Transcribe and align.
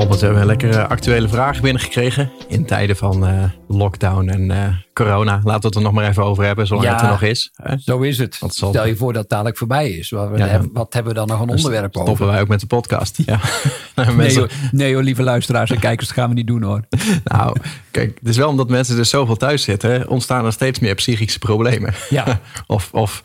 Albert, 0.00 0.18
we 0.20 0.24
hebben 0.26 0.42
een 0.42 0.48
lekkere 0.48 0.86
actuele 0.86 1.28
vraag 1.28 1.60
binnengekregen. 1.60 2.30
In 2.48 2.64
tijden 2.66 2.96
van 2.96 3.26
eh, 3.26 3.44
lockdown 3.68 4.28
en 4.28 4.50
eh, 4.50 4.74
corona. 4.92 5.32
Laten 5.44 5.60
we 5.60 5.66
het 5.66 5.74
er 5.74 5.82
nog 5.82 5.92
maar 5.92 6.08
even 6.08 6.24
over 6.24 6.44
hebben, 6.44 6.66
zolang 6.66 6.86
Ja. 6.86 6.92
het 6.92 7.02
er 7.02 7.08
nog 7.08 7.22
is. 7.22 7.50
Hè? 7.54 7.78
Zo 7.78 8.00
is 8.00 8.18
het. 8.18 8.34
Zal- 8.34 8.68
Stel 8.70 8.86
je 8.86 8.96
voor 8.96 9.12
dat 9.12 9.20
het 9.22 9.30
dadelijk 9.30 9.56
voorbij 9.56 9.90
is. 9.90 10.10
Wat, 10.10 10.30
Ja, 10.36 10.46
hebben, 10.46 10.70
wat 10.72 10.92
hebben 10.92 11.12
we 11.12 11.18
dan 11.18 11.28
nog 11.28 11.40
een 11.40 11.48
onderwerp 11.48 11.90
Stoppen 11.92 12.12
over? 12.12 12.26
wij 12.26 12.40
ook 12.40 12.48
met 12.48 12.60
de 12.60 12.66
podcast. 12.66 13.22
Ja. 13.26 13.40
Nee 13.96 14.14
mensen, 14.14 14.40
hoor, 14.40 14.50
nee 14.70 14.94
hoor, 14.94 15.02
lieve 15.02 15.22
luisteraars 15.22 15.70
en 15.70 15.78
kijkers, 15.78 16.08
dat 16.08 16.16
gaan 16.16 16.28
we 16.28 16.34
niet 16.34 16.46
doen 16.46 16.62
hoor. 16.62 16.80
nou, 17.24 17.56
kijk, 17.90 18.18
het 18.18 18.28
is 18.28 18.36
wel 18.36 18.48
omdat 18.48 18.68
mensen 18.68 18.98
er 18.98 19.04
zoveel 19.04 19.36
thuis 19.36 19.62
zitten, 19.62 20.08
ontstaan 20.08 20.44
er 20.44 20.52
steeds 20.52 20.78
meer 20.78 20.94
psychische 20.94 21.38
problemen. 21.38 21.94
Ja, 22.10 22.40
of, 22.66 22.88
of 22.92 23.22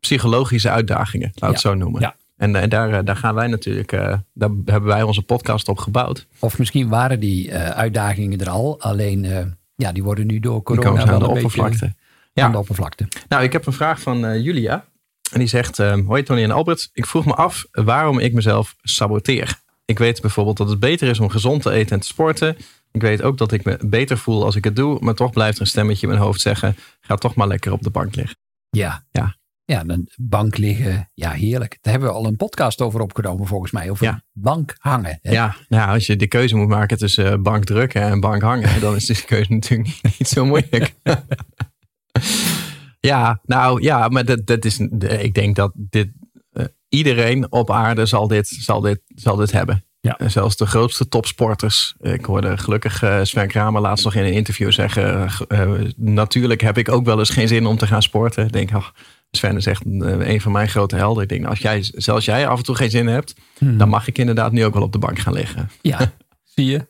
psychologische 0.00 0.70
uitdagingen, 0.70 1.32
laat 1.34 1.50
het 1.50 1.60
zo 1.60 1.74
noemen. 1.74 2.00
Ja. 2.00 2.14
En, 2.38 2.56
eh, 2.56 2.68
daar, 2.68 2.92
eh, 2.92 3.04
daar 3.04 3.16
gaan 3.16 3.34
wij 3.34 3.46
natuurlijk, 3.46 3.92
eh, 3.92 4.14
daar 4.34 4.50
hebben 4.64 4.88
wij 4.88 5.02
onze 5.02 5.22
podcast 5.22 5.68
op 5.68 5.78
gebouwd. 5.78 6.26
of 6.38 6.58
misschien 6.58 6.88
waren 6.88 7.20
die 7.20 7.54
uitdagingen 7.54 8.40
er 8.40 8.50
al. 8.50 8.80
Alleen, 8.80 9.56
ja, 9.74 9.92
die 9.92 10.02
worden 10.02 10.26
nu 10.26 10.40
door 10.40 10.62
corona 10.62 10.94
ze 10.94 11.00
aan 11.00 11.08
wel 11.08 11.18
de 11.18 11.26
oppervlakte. 11.26 11.94
Ja. 12.32 12.44
aan 12.44 12.52
de 12.52 12.58
oppervlakte. 12.58 13.08
Nou, 13.28 13.42
ik 13.42 13.52
heb 13.52 13.66
een 13.66 13.72
vraag 13.72 14.00
van 14.00 14.42
Julia. 14.42 14.84
En 15.32 15.38
die 15.38 15.48
zegt: 15.48 15.76
Hoi 15.78 16.22
Tony 16.22 16.42
en 16.42 16.50
Albert. 16.50 16.90
Ik 16.92 17.06
vroeg 17.06 17.24
me 17.24 17.34
af 17.34 17.66
waarom 17.70 18.18
ik 18.18 18.32
mezelf 18.32 18.76
saboteer. 18.82 19.60
Ik 19.84 19.98
weet 19.98 20.20
bijvoorbeeld 20.20 20.56
dat 20.56 20.68
het 20.68 20.80
beter 20.80 21.08
is 21.08 21.20
om 21.20 21.28
gezond 21.28 21.62
te 21.62 21.70
eten 21.70 21.92
en 21.92 22.00
te 22.00 22.06
sporten. 22.06 22.56
Ik 22.92 23.00
weet 23.00 23.22
ook 23.22 23.38
dat 23.38 23.52
ik 23.52 23.64
me 23.64 23.78
beter 23.84 24.18
voel 24.18 24.44
als 24.44 24.56
ik 24.56 24.64
het 24.64 24.76
doe. 24.76 24.98
Maar 25.00 25.14
toch 25.14 25.32
blijft 25.32 25.54
er 25.54 25.60
een 25.60 25.66
stemmetje 25.66 26.06
in 26.06 26.12
mijn 26.12 26.24
hoofd 26.24 26.40
zeggen: 26.40 26.76
Ga 27.00 27.14
toch 27.14 27.34
maar 27.34 27.46
lekker 27.46 27.72
op 27.72 27.82
de 27.82 27.90
bank 27.90 28.14
liggen. 28.14 28.36
Ja. 28.70 29.04
Ja. 29.10 29.36
Ja, 29.70 29.82
een 29.86 30.08
bank 30.16 30.56
liggen. 30.56 31.10
Ja, 31.14 31.30
heerlijk. 31.30 31.78
Daar 31.80 31.92
hebben 31.92 32.10
we 32.10 32.16
al 32.16 32.26
een 32.26 32.36
podcast 32.36 32.80
over 32.80 33.00
opgenomen 33.00 33.46
volgens 33.46 33.70
mij. 33.72 33.90
Over 33.90 34.04
Ja. 34.06 34.22
bank 34.32 34.74
hangen. 34.78 35.18
hè. 35.22 35.30
Ja, 35.30 35.56
nou, 35.68 35.90
als 35.90 36.06
je 36.06 36.16
de 36.16 36.26
keuze 36.26 36.56
moet 36.56 36.68
maken 36.68 36.98
tussen 36.98 37.32
eh, 37.32 37.38
bank 37.38 37.64
drukken 37.64 38.02
en 38.02 38.20
bank 38.20 38.42
hangen, 38.42 38.80
dan 38.80 38.94
is 38.94 39.06
die 39.06 39.24
keuze 39.24 39.52
natuurlijk 39.54 40.00
niet, 40.18 40.28
zo 40.28 40.44
moeilijk. 40.44 40.94
ja, 43.00 43.40
nou 43.44 43.82
ja, 43.82 44.08
maar 44.08 44.24
dat, 44.24 44.46
dat 44.46 44.64
is, 44.64 44.78
ik 45.20 45.34
denk 45.34 45.56
dat 45.56 45.72
dit, 45.74 46.08
eh, 46.52 46.64
iedereen 46.88 47.52
op 47.52 47.70
aarde 47.70 48.06
zal 48.06 48.28
dit, 48.28 48.48
zal 48.48 48.80
dit, 48.80 49.00
zal 49.14 49.36
dit 49.36 49.52
hebben. 49.52 49.82
Ja. 50.00 50.16
En 50.16 50.30
zelfs 50.30 50.56
de 50.56 50.66
grootste 50.66 51.08
topsporters. 51.08 51.94
Ik 52.00 52.24
hoorde 52.24 52.58
gelukkig 52.58 53.02
eh, 53.02 53.18
Sven 53.22 53.48
Kramer 53.48 53.80
laatst 53.80 54.04
nog 54.04 54.14
in 54.14 54.24
een 54.24 54.32
interview 54.32 54.72
zeggen: 54.72 55.28
eh, 55.48 55.60
eh, 55.62 55.92
Natuurlijk 55.96 56.60
heb 56.60 56.78
ik 56.78 56.88
ook 56.88 57.04
wel 57.04 57.18
eens 57.18 57.30
geen 57.30 57.48
zin 57.48 57.66
om 57.66 57.76
te 57.76 57.86
gaan 57.86 58.02
sporten. 58.02 58.44
Ik 58.44 58.52
denk, 58.52 58.72
ach, 58.74 58.92
Sven 59.30 59.56
is 59.56 59.66
echt 59.66 59.84
een, 59.84 60.30
een 60.30 60.40
van 60.40 60.52
mijn 60.52 60.68
grote 60.68 60.96
helden. 60.96 61.22
Ik 61.22 61.28
denk, 61.28 61.40
nou, 61.40 61.52
als 61.52 61.62
jij, 61.62 61.80
zelfs 61.82 62.24
jij 62.24 62.48
af 62.48 62.58
en 62.58 62.64
toe 62.64 62.74
geen 62.74 62.90
zin 62.90 63.06
hebt, 63.06 63.34
Hmm. 63.58 63.78
dan 63.78 63.88
mag 63.88 64.08
ik 64.08 64.18
inderdaad 64.18 64.52
nu 64.52 64.64
ook 64.64 64.74
wel 64.74 64.82
op 64.82 64.92
de 64.92 64.98
bank 64.98 65.18
gaan 65.18 65.32
liggen. 65.32 65.70
Ja, 65.80 66.12
zie 66.54 66.66
je. 66.66 66.88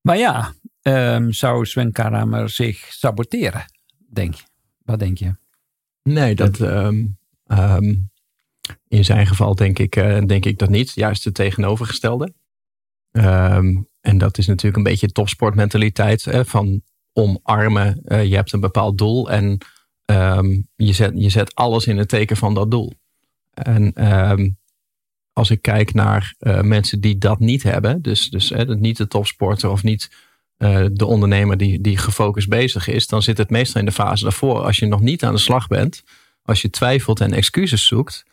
Maar 0.00 0.16
ja, 0.16 0.52
ehm, 0.82 1.30
zou 1.30 1.66
Sven 1.66 1.92
Karamer 1.92 2.48
zich 2.48 2.86
saboteren? 2.92 3.64
Denk 4.12 4.34
je? 4.34 4.42
Wat 4.84 4.98
denk 4.98 5.18
je? 5.18 5.36
Nee, 6.02 6.34
dat, 6.34 6.60
ehm, 6.60 7.06
ehm, 7.46 7.94
in 8.88 9.04
zijn 9.04 9.26
geval 9.26 9.54
denk 9.54 9.78
ik, 9.78 9.96
eh, 9.96 10.18
denk 10.26 10.44
ik 10.44 10.58
dat 10.58 10.68
niet. 10.68 10.92
Juist 10.94 11.24
het 11.24 11.34
tegenovergestelde. 11.34 12.32
En 14.00 14.18
dat 14.18 14.38
is 14.38 14.46
natuurlijk 14.46 14.76
een 14.76 14.90
beetje 14.90 15.12
topsportmentaliteit 15.12 16.24
hè, 16.24 16.44
van 16.44 16.82
omarmen. 17.12 18.00
Eh, 18.04 18.24
je 18.24 18.34
hebt 18.34 18.52
een 18.52 18.60
bepaald 18.60 18.98
doel 18.98 19.30
en 19.30 19.58
ehm, 20.10 20.60
je, 20.76 20.92
zet, 20.92 21.12
je 21.14 21.28
zet 21.28 21.54
alles 21.54 21.86
in 21.86 21.98
het 21.98 22.08
teken 22.08 22.36
van 22.36 22.54
dat 22.54 22.70
doel. 22.70 22.92
En 23.54 23.92
ehm, 23.92 24.48
als 25.32 25.50
ik 25.50 25.62
kijk 25.62 25.94
naar 25.94 26.34
eh, 26.38 26.60
mensen 26.60 27.00
die 27.00 27.18
dat 27.18 27.38
niet 27.38 27.62
hebben, 27.62 28.02
dus, 28.02 28.30
dus 28.30 28.52
niet 28.66 28.96
de 28.96 29.08
topsporter 29.08 29.70
of 29.70 29.82
niet 29.82 30.10
eh, 30.56 30.84
de 30.92 31.06
ondernemer 31.06 31.56
die, 31.56 31.80
die 31.80 31.96
gefocust 31.98 32.48
bezig 32.48 32.88
is, 32.88 33.06
dan 33.06 33.22
zit 33.22 33.38
het 33.38 33.50
meestal 33.50 33.80
in 33.80 33.86
de 33.86 33.92
fase 33.92 34.22
daarvoor. 34.22 34.62
Als 34.62 34.76
je 34.76 34.86
nog 34.86 35.00
niet 35.00 35.24
aan 35.24 35.34
de 35.34 35.40
slag 35.40 35.66
bent, 35.66 36.02
als 36.42 36.62
je 36.62 36.70
twijfelt 36.70 37.20
en 37.20 37.32
excuses 37.32 37.86
zoekt, 37.86 38.24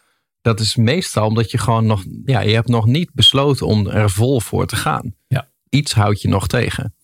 dat 0.41 0.59
is 0.59 0.75
meestal 0.75 1.27
omdat 1.27 1.51
je 1.51 1.57
gewoon 1.57 1.85
nog, 1.85 2.03
ja, 2.25 2.39
je 2.39 2.53
hebt 2.53 2.67
nog 2.67 2.85
niet 2.85 3.09
besloten 3.13 3.67
om 3.67 3.87
er 3.87 4.09
vol 4.09 4.39
voor 4.39 4.67
te 4.67 4.75
gaan. 4.75 5.15
Ja. 5.27 5.49
Iets 5.69 5.93
houdt 5.93 6.21
je 6.21 6.27
nog 6.27 6.47
tegen. 6.47 6.95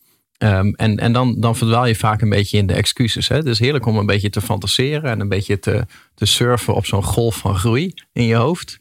Ehm, 0.44 0.74
en 0.74 0.98
en 0.98 1.14
dan, 1.14 1.40
dan 1.40 1.56
verdwaal 1.56 1.86
je 1.86 1.96
vaak 1.96 2.22
een 2.22 2.30
beetje 2.30 2.58
in 2.58 2.68
de 2.68 2.74
excuses. 2.74 3.28
Hè? 3.28 3.36
Het 3.36 3.46
is 3.46 3.60
heerlijk 3.60 3.86
om 3.86 3.98
een 3.98 4.06
beetje 4.06 4.30
te 4.30 4.42
fantaseren 4.42 5.10
en 5.10 5.20
een 5.20 5.30
beetje 5.30 5.60
te, 5.60 5.86
te 6.14 6.26
surfen 6.26 6.76
op 6.76 6.86
zo'n 6.86 7.04
golf 7.04 7.36
van 7.36 7.56
groei 7.56 7.94
in 8.12 8.24
je 8.24 8.36
hoofd. 8.36 8.80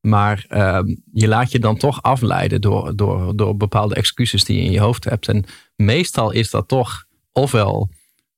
Maar 0.00 0.44
ehm, 0.48 0.94
je 1.12 1.28
laat 1.28 1.50
je 1.50 1.58
dan 1.58 1.76
toch 1.76 2.02
afleiden 2.02 2.60
door, 2.60 2.96
door, 2.96 3.36
door 3.36 3.56
bepaalde 3.56 3.94
excuses 3.94 4.44
die 4.44 4.56
je 4.56 4.64
in 4.64 4.70
je 4.70 4.80
hoofd 4.80 5.04
hebt. 5.04 5.28
En 5.28 5.44
meestal 5.76 6.30
is 6.30 6.50
dat 6.50 6.68
toch 6.68 7.04
ofwel 7.32 7.88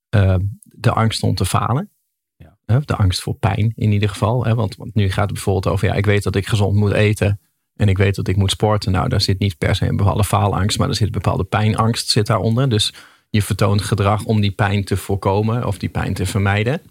ehm, 0.08 0.40
de 0.62 0.90
angst 0.90 1.22
om 1.22 1.34
te 1.34 1.44
falen. 1.44 1.90
Ja. 2.36 2.80
De 2.84 2.96
angst 2.96 3.22
voor 3.22 3.34
pijn 3.34 3.72
in 3.76 3.92
ieder 3.92 4.08
geval. 4.08 4.44
Hè? 4.44 4.54
Want, 4.54 4.76
want 4.76 4.94
nu 4.94 5.10
gaat 5.10 5.24
het 5.24 5.32
bijvoorbeeld 5.32 5.74
over, 5.74 5.88
ja, 5.88 5.94
ik 5.94 6.06
weet 6.06 6.22
dat 6.22 6.36
ik 6.36 6.46
gezond 6.46 6.76
moet 6.76 6.92
eten. 6.92 7.40
En 7.76 7.88
ik 7.88 7.98
weet 7.98 8.14
dat 8.14 8.28
ik 8.28 8.36
moet 8.36 8.50
sporten. 8.50 8.92
Nou, 8.92 9.08
daar 9.08 9.20
zit 9.20 9.38
niet 9.38 9.58
per 9.58 9.74
se 9.74 9.86
een 9.86 9.96
bepaalde 9.96 10.24
faalangst, 10.24 10.78
maar 10.78 10.88
er 10.88 10.94
zit 10.94 11.06
een 11.06 11.12
bepaalde 11.12 11.44
pijnangst 11.44 12.08
zit 12.08 12.26
daaronder. 12.26 12.68
Dus 12.68 12.92
je 13.30 13.42
vertoont 13.42 13.82
gedrag 13.82 14.24
om 14.24 14.40
die 14.40 14.52
pijn 14.52 14.84
te 14.84 14.96
voorkomen 14.96 15.66
of 15.66 15.78
die 15.78 15.88
pijn 15.88 16.14
te 16.14 16.26
vermijden. 16.26 16.82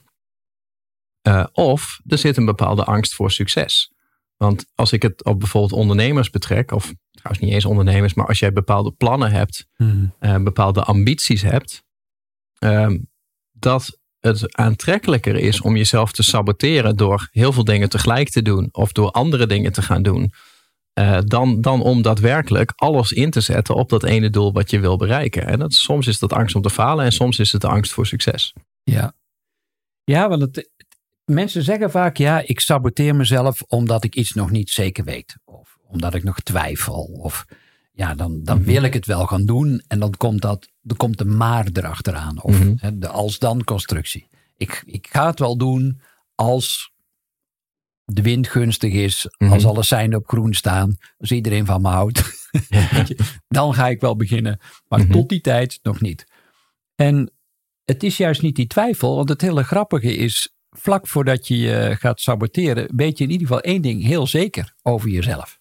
Eh, 1.22 1.46
of 1.54 2.00
er 2.08 2.18
zit 2.18 2.38
een 2.38 2.46
bepaalde 2.46 2.84
angst 2.84 3.14
voor 3.14 3.32
succes. 3.32 3.92
Want 4.38 4.66
als 4.76 4.92
ik 4.92 5.02
het 5.02 5.24
op 5.24 5.40
bijvoorbeeld 5.40 5.80
ondernemers 5.80 6.30
betrek, 6.30 6.72
of 6.72 6.94
trouwens 7.12 7.46
niet 7.46 7.54
eens 7.54 7.66
ondernemers, 7.66 8.14
maar 8.14 8.28
als 8.28 8.40
jij 8.40 8.54
bepaalde 8.54 8.92
plannen 8.92 9.32
hebt, 9.32 9.68
eh, 10.20 10.38
bepaalde 10.38 10.84
ambities 10.84 11.42
hebt, 11.42 11.84
ehm, 12.58 12.98
dat 13.52 14.00
het 14.20 14.56
aantrekkelijker 14.56 15.36
is 15.36 15.62
om 15.62 15.76
jezelf 15.76 16.12
te 16.12 16.24
saboteren 16.24 16.96
door 16.96 17.28
heel 17.32 17.52
veel 17.52 17.64
dingen 17.64 17.90
tegelijk 17.90 18.30
te 18.30 18.42
doen 18.42 18.70
of 18.72 18.92
door 18.92 19.12
andere 19.12 19.48
dingen 19.48 19.72
te 19.72 19.82
gaan 19.82 20.02
doen, 20.02 20.34
eh, 20.94 21.18
dan, 21.26 21.62
dan 21.62 21.82
om 21.82 22.02
daadwerkelijk 22.02 22.72
alles 22.76 23.12
in 23.12 23.30
te 23.32 23.42
zetten 23.42 23.76
op 23.76 23.90
dat 23.90 24.04
ene 24.04 24.30
doel 24.30 24.54
wat 24.54 24.70
je 24.70 24.80
wil 24.80 24.98
bereiken. 24.98 25.48
En 25.48 25.60
dat, 25.60 25.74
soms 25.74 26.08
is 26.08 26.20
dat 26.20 26.34
angst 26.34 26.56
om 26.56 26.62
te 26.62 26.70
falen 26.70 27.06
en 27.06 27.12
soms 27.12 27.40
is 27.40 27.52
het 27.52 27.62
de 27.62 27.68
angst 27.68 27.92
voor 27.92 28.06
succes. 28.08 28.54
Ja, 28.84 29.14
ja 30.04 30.30
want 30.30 30.42
het, 30.42 30.70
mensen 31.26 31.64
zeggen 31.64 31.92
vaak, 31.92 32.18
ja, 32.18 32.42
ik 32.46 32.60
saboteer 32.60 33.16
mezelf 33.16 33.62
omdat 33.68 34.04
ik 34.04 34.16
iets 34.16 34.32
nog 34.34 34.52
niet 34.52 34.70
zeker 34.70 35.04
weet. 35.04 35.36
Of 35.46 35.78
omdat 35.88 36.14
ik 36.14 36.24
nog 36.24 36.40
twijfel. 36.40 37.02
Of 37.04 37.46
ja, 37.92 38.16
dan, 38.16 38.44
dan 38.44 38.58
Mhm. 38.58 38.66
wil 38.66 38.84
ik 38.84 38.94
het 38.94 39.06
wel 39.06 39.26
gaan 39.28 39.46
doen. 39.46 39.84
En 39.88 40.00
dan 40.00 40.14
komt, 40.18 40.42
dat, 40.42 40.68
dan 40.82 40.98
komt 40.98 41.18
de 41.18 41.26
maar 41.26 41.68
erachteraan. 41.74 42.42
Of 42.44 42.60
Mhm. 42.60 42.74
hè, 42.78 42.98
de 42.98 43.08
als-dan 43.08 43.64
constructie. 43.64 44.28
Ik, 44.58 44.84
ik 44.86 45.08
ga 45.12 45.28
het 45.28 45.40
wel 45.40 45.58
doen 45.58 46.02
als 46.36 46.92
de 48.06 48.22
wind 48.22 48.48
gunstig 48.48 48.94
is. 48.94 49.28
Als 49.38 49.66
alle 49.66 49.84
seinen 49.84 50.18
op 50.20 50.28
groen 50.28 50.54
staan. 50.54 50.96
Als 51.18 51.32
iedereen 51.32 51.66
van 51.66 51.82
me 51.82 51.88
houdt. 51.90 52.24
Dan 53.48 53.74
ga 53.74 53.88
ik 53.88 54.02
wel 54.02 54.16
beginnen. 54.16 54.60
Maar 54.88 55.00
Mhm. 55.00 55.12
tot 55.12 55.30
die 55.30 55.42
tijd 55.42 55.80
nog 55.82 56.02
niet. 56.02 56.26
En 56.96 57.32
het 57.84 58.04
is 58.04 58.18
juist 58.18 58.42
niet 58.42 58.56
die 58.56 58.68
twijfel. 58.68 59.16
Want 59.16 59.30
het 59.30 59.42
hele 59.42 59.64
grappige 59.64 60.16
is. 60.16 60.56
Vlak 60.70 61.08
voordat 61.08 61.48
je 61.48 61.58
je 61.58 61.96
gaat 62.00 62.22
saboteren. 62.22 62.96
weet 62.96 63.18
je 63.18 63.24
in 63.24 63.30
ieder 63.30 63.48
geval 63.48 63.62
één 63.62 63.82
ding 63.82 64.04
heel 64.04 64.28
zeker 64.28 64.74
over 64.82 65.10
jezelf. 65.10 65.60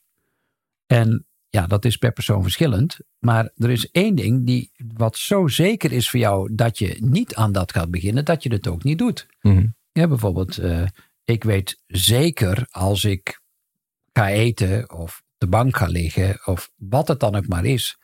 En 0.87 1.27
ja, 1.49 1.67
dat 1.67 1.85
is 1.85 1.97
per 1.97 2.13
persoon 2.13 2.43
verschillend. 2.43 2.99
Maar 3.19 3.51
er 3.57 3.71
is 3.71 3.91
één 3.91 4.15
ding 4.15 4.47
die 4.47 4.71
wat 4.95 5.17
zo 5.17 5.47
zeker 5.49 5.93
is 5.93 6.11
voor 6.11 6.21
jou. 6.21 6.55
dat 6.55 6.79
je 6.79 6.97
niet 7.01 7.35
aan 7.35 7.53
dat 7.53 7.73
gaat 7.73 7.91
beginnen. 7.91 8.25
dat 8.25 8.43
je 8.43 8.53
het 8.53 8.67
ook 8.69 8.83
niet 8.85 8.99
doet. 8.99 9.27
Mhm. 9.41 9.67
Ja, 9.93 10.09
bijvoorbeeld, 10.09 10.59
eh, 10.59 10.85
ik 11.25 11.45
weet 11.45 11.83
zeker 11.87 12.67
als 12.71 13.05
ik 13.05 13.41
ga 14.13 14.29
eten 14.29 14.93
of 14.93 15.19
op 15.19 15.35
de 15.39 15.47
bank 15.47 15.77
ga 15.77 15.87
liggen 15.87 16.41
of 16.45 16.71
wat 16.77 17.09
het 17.09 17.21
dan 17.21 17.35
ook 17.35 17.47
maar 17.47 17.65
is, 17.65 17.99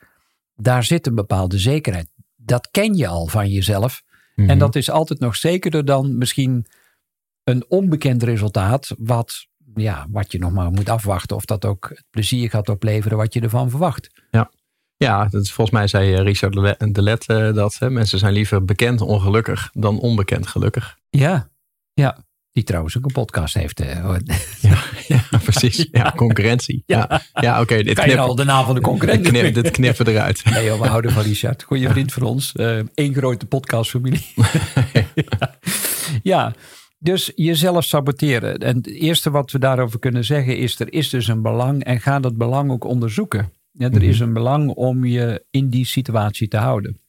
daar 0.54 0.84
zit 0.84 1.06
een 1.06 1.14
bepaalde 1.14 1.58
zekerheid. 1.58 2.10
Dat 2.36 2.70
ken 2.70 2.94
je 2.94 3.06
al 3.06 3.26
van 3.26 3.48
jezelf. 3.50 4.02
Mhm. 4.34 4.50
En 4.50 4.58
dat 4.58 4.76
is 4.76 4.90
altijd 4.90 5.20
nog 5.20 5.36
zekerder 5.36 5.84
dan 5.84 6.18
misschien 6.18 6.66
een 7.44 7.64
onbekend 7.68 8.22
resultaat, 8.22 8.94
wat, 8.98 9.46
ja, 9.74 10.06
wat 10.10 10.32
je 10.32 10.38
nog 10.38 10.52
maar 10.52 10.70
moet 10.70 10.88
afwachten 10.88 11.36
of 11.36 11.44
dat 11.44 11.64
ook 11.64 11.88
het 11.88 12.04
plezier 12.10 12.50
gaat 12.50 12.68
opleveren 12.68 13.16
wat 13.16 13.34
je 13.34 13.40
ervan 13.40 13.70
verwacht. 13.70 14.10
Ja, 14.96 15.24
dat 15.28 15.42
is, 15.42 15.52
volgens 15.52 15.76
mij 15.76 15.86
zei 15.86 16.14
eh, 16.14 16.22
Richard 16.22 16.52
de 16.94 17.02
Let 17.02 17.26
eh, 17.26 17.54
dat 17.54 17.76
hè, 17.78 17.90
mensen 17.90 18.18
zijn 18.18 18.32
liever 18.32 18.64
bekend 18.64 19.00
ongelukkig 19.00 19.70
dan 19.72 20.00
onbekend 20.00 20.46
gelukkig. 20.46 20.98
Ja, 21.10 21.50
ja. 21.92 22.26
Die 22.58 22.66
trouwens 22.66 22.96
ook 22.96 23.04
een 23.04 23.12
podcast 23.12 23.54
heeft. 23.54 23.80
eh. 23.80 24.14
Ja, 24.60 24.78
Ja, 25.08 25.38
precies. 25.44 25.88
Ja, 25.90 26.12
concurrentie. 26.16 26.82
Ja, 26.86 27.22
ja, 27.32 27.60
oké. 27.60 27.82
dit 27.82 27.94
Kan 27.94 28.04
je 28.04 28.10
knip, 28.10 28.24
al 28.24 28.34
de 28.34 28.44
naam 28.44 28.64
van 28.64 28.74
de 28.74 28.80
concurrent 28.80 29.22
dit 29.24 29.32
knip, 29.32 29.54
dit 29.54 29.70
knippen 29.70 30.04
we 30.04 30.10
eruit. 30.10 30.44
Nee 30.44 30.64
joh, 30.64 30.80
we 30.80 30.86
houden 30.86 31.10
van 31.10 31.22
Richard. 31.22 31.62
Goeie 31.62 31.88
vriend 31.88 32.12
van 32.12 32.22
ons. 32.22 32.52
Eén 32.94 33.14
grote 33.14 33.46
podcastfamilie. 33.46 34.26
ja. 35.14 35.58
ja, 36.22 36.54
dus 36.98 37.32
jezelf 37.34 37.84
saboteren. 37.84 38.58
En 38.58 38.76
het 38.76 38.86
eerste 38.86 39.30
wat 39.30 39.50
we 39.50 39.58
daarover 39.58 39.98
kunnen 39.98 40.24
zeggen 40.24 40.56
is... 40.56 40.80
er 40.80 40.92
is 40.92 41.08
dus 41.10 41.28
een 41.28 41.42
belang 41.42 41.84
en 41.84 42.00
ga 42.00 42.20
dat 42.20 42.36
belang 42.36 42.70
ook 42.70 42.84
onderzoeken. 42.84 43.52
Ja, 43.72 43.90
er 43.90 44.02
is 44.02 44.20
een 44.20 44.32
belang 44.32 44.70
om 44.70 45.04
je 45.04 45.44
in 45.50 45.68
die 45.68 45.86
situatie 45.86 46.48
te 46.48 46.56
houden. 46.56 47.00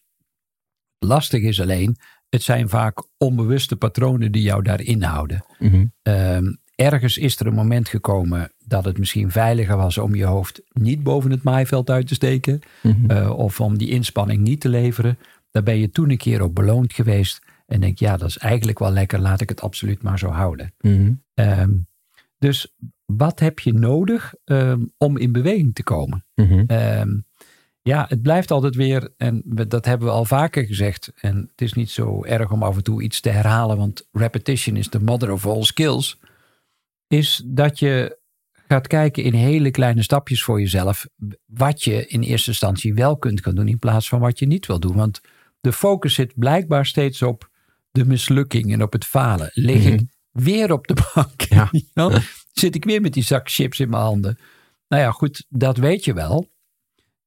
Lastig 1.00 1.42
is 1.42 1.62
alleen, 1.62 1.98
het 2.30 2.44
zijn 2.44 2.70
vaak 2.70 3.04
onbewuste 3.18 3.76
patronen 3.76 4.32
die 4.32 4.42
jou 4.42 4.64
daarin 4.64 5.02
houden. 5.04 5.46
Mhm. 5.60 5.86
Ehm, 6.02 6.54
ergens 6.76 7.18
is 7.18 7.40
er 7.40 7.48
een 7.48 7.54
moment 7.54 7.90
gekomen 7.90 8.52
dat 8.66 8.86
het 8.86 8.98
misschien 8.98 9.32
veiliger 9.32 9.78
was 9.78 9.98
om 9.98 10.16
je 10.16 10.26
hoofd 10.26 10.62
niet 10.74 11.04
boven 11.04 11.32
het 11.32 11.44
maaiveld 11.44 11.90
uit 11.90 12.08
te 12.08 12.14
steken. 12.14 12.60
Mhm. 12.84 13.12
eh, 13.12 13.30
of 13.30 13.60
om 13.60 13.78
die 13.78 13.90
inspanning 13.90 14.42
niet 14.42 14.62
te 14.62 14.70
leveren. 14.70 15.18
Daar 15.52 15.64
ben 15.64 15.78
je 15.78 15.90
toen 15.90 16.10
een 16.10 16.18
keer 16.18 16.42
ook 16.42 16.54
beloond 16.54 16.94
geweest. 16.94 17.42
En 17.66 17.82
denk, 17.82 18.00
ja, 18.00 18.18
dat 18.18 18.28
is 18.28 18.38
eigenlijk 18.38 18.80
wel 18.80 18.92
lekker. 18.92 19.20
Laat 19.20 19.42
ik 19.42 19.50
het 19.50 19.62
absoluut 19.62 20.02
maar 20.02 20.20
zo 20.20 20.30
houden. 20.30 20.74
Mhm. 20.80 21.12
Ehm, 21.34 21.72
dus 22.38 22.76
wat 23.06 23.40
heb 23.40 23.60
je 23.60 23.74
nodig 23.74 24.34
ehm, 24.46 24.86
om 24.98 25.18
in 25.18 25.32
beweging 25.32 25.76
te 25.76 25.84
komen? 25.84 26.26
Mhm. 26.36 26.64
Ja, 27.90 28.06
het 28.10 28.22
blijft 28.22 28.52
altijd 28.52 28.76
weer, 28.76 29.14
en 29.18 29.42
dat 29.68 29.86
hebben 29.86 30.08
we 30.08 30.14
al 30.14 30.26
vaker 30.26 30.66
gezegd. 30.66 31.12
En 31.22 31.36
het 31.52 31.62
is 31.62 31.74
niet 31.74 31.90
zo 31.90 32.24
erg 32.24 32.52
om 32.52 32.64
af 32.64 32.76
en 32.76 32.84
toe 32.84 33.02
iets 33.04 33.20
te 33.22 33.30
herhalen, 33.30 33.78
want 33.78 34.08
repetition 34.12 34.76
is 34.76 34.88
the 34.90 35.00
mother 35.00 35.32
of 35.32 35.46
all 35.46 35.64
skills. 35.64 36.18
Is 37.08 37.42
dat 37.46 37.80
je 37.80 38.18
gaat 38.68 38.88
kijken 38.88 39.24
in 39.24 39.34
hele 39.34 39.72
kleine 39.72 40.04
stapjes 40.04 40.44
voor 40.44 40.60
jezelf. 40.60 41.08
Wat 41.46 41.84
je 41.84 42.08
in 42.08 42.22
eerste 42.22 42.50
instantie 42.50 42.94
wel 42.94 43.18
kunt 43.18 43.42
gaan 43.42 43.56
doen, 43.56 43.68
in 43.68 43.80
plaats 43.80 44.10
van 44.10 44.20
wat 44.20 44.40
je 44.40 44.46
niet 44.48 44.66
wil 44.66 44.80
doen. 44.80 44.96
Want 44.96 45.22
de 45.62 45.74
focus 45.74 46.14
zit 46.14 46.34
blijkbaar 46.36 46.86
steeds 46.86 47.22
op 47.22 47.50
de 47.92 48.06
mislukking 48.06 48.74
en 48.74 48.82
op 48.84 48.94
het 48.94 49.06
falen. 49.06 49.50
Lig 49.54 49.86
ik 49.86 49.94
Mhm. 50.02 50.04
weer 50.46 50.72
op 50.72 50.88
de 50.88 50.98
bank? 51.14 51.42
Ja. 51.42 51.70
Ja, 51.94 52.22
Zit 52.52 52.76
ik 52.76 52.84
weer 52.86 53.02
met 53.02 53.14
die 53.14 53.24
zak 53.24 53.50
chips 53.50 53.80
in 53.80 53.90
mijn 53.90 54.04
handen? 54.04 54.38
Nou 54.88 55.04
ja, 55.04 55.12
goed, 55.12 55.46
dat 55.50 55.78
weet 55.78 56.06
je 56.06 56.14
wel. 56.14 56.48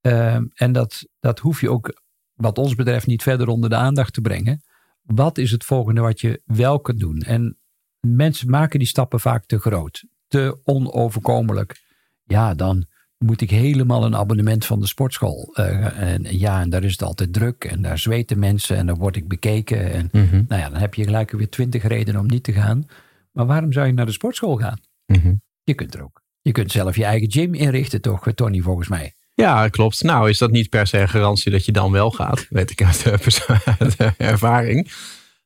Ehm, 0.02 0.44
en 0.54 0.72
dat, 0.72 1.06
dat 1.20 1.38
hoef 1.38 1.60
je 1.60 1.70
ook, 1.70 2.02
wat 2.34 2.58
ons 2.58 2.74
betreft, 2.74 3.06
niet 3.06 3.22
verder 3.22 3.48
onder 3.48 3.70
de 3.70 3.76
aandacht 3.76 4.12
te 4.14 4.20
brengen. 4.20 4.62
Wat 5.02 5.38
is 5.38 5.50
het 5.50 5.64
volgende 5.64 6.00
wat 6.00 6.20
je 6.20 6.40
wel 6.44 6.80
kunt 6.80 7.00
doen? 7.00 7.18
En 7.20 7.56
mensen 8.00 8.50
maken 8.50 8.78
die 8.78 8.88
stappen 8.88 9.20
vaak 9.20 9.46
te 9.46 9.58
groot, 9.58 10.04
te 10.28 10.58
onoverkomelijk. 10.64 11.80
Ja, 12.24 12.54
dan 12.54 12.86
moet 13.18 13.40
ik 13.40 13.50
helemaal 13.50 14.04
een 14.04 14.16
abonnement 14.16 14.64
van 14.66 14.80
de 14.80 14.86
sportschool. 14.86 15.50
eh, 15.54 16.12
en 16.12 16.38
ja, 16.38 16.60
en 16.60 16.70
daar 16.70 16.84
is 16.84 16.92
het 16.92 17.02
altijd 17.02 17.32
druk 17.32 17.64
en 17.64 17.82
daar 17.82 17.98
zweten 17.98 18.38
mensen 18.38 18.76
en 18.76 18.86
dan 18.86 18.98
word 18.98 19.16
ik 19.16 19.28
bekeken. 19.28 19.92
En 19.92 20.08
Mhm. 20.12 20.42
nou 20.48 20.60
ja, 20.60 20.68
dan 20.68 20.80
heb 20.80 20.94
je 20.94 21.04
gelijk 21.04 21.30
weer 21.30 21.50
twintig 21.50 21.82
redenen 21.82 22.20
om 22.20 22.26
niet 22.26 22.42
te 22.44 22.52
gaan. 22.52 22.86
Maar 23.32 23.46
waarom 23.46 23.72
zou 23.72 23.86
je 23.86 23.92
naar 23.92 24.06
de 24.06 24.12
sportschool 24.12 24.56
gaan? 24.56 24.78
Mhm. 25.06 25.34
Je 25.62 25.74
kunt 25.74 25.94
er 25.94 26.02
ook. 26.02 26.22
Je 26.40 26.52
kunt 26.52 26.70
zelf 26.70 26.96
je 26.96 27.04
eigen 27.04 27.30
gym 27.30 27.54
inrichten, 27.54 28.00
toch, 28.00 28.32
Tony, 28.34 28.60
volgens 28.60 28.88
mij. 28.88 29.14
Ja, 29.34 29.68
klopt. 29.68 30.02
Nou, 30.02 30.28
is 30.28 30.38
dat 30.38 30.50
niet 30.50 30.68
per 30.68 30.86
se 30.86 30.98
een 30.98 31.08
garantie 31.08 31.50
dat 31.52 31.64
je 31.64 31.72
dan 31.72 31.92
wel 31.92 32.10
gaat. 32.10 32.46
Weet 32.48 32.70
ik 32.70 32.82
uit 32.82 33.02
de, 33.02 33.10
uit 33.78 33.98
de 33.98 34.12
ervaring. 34.16 34.90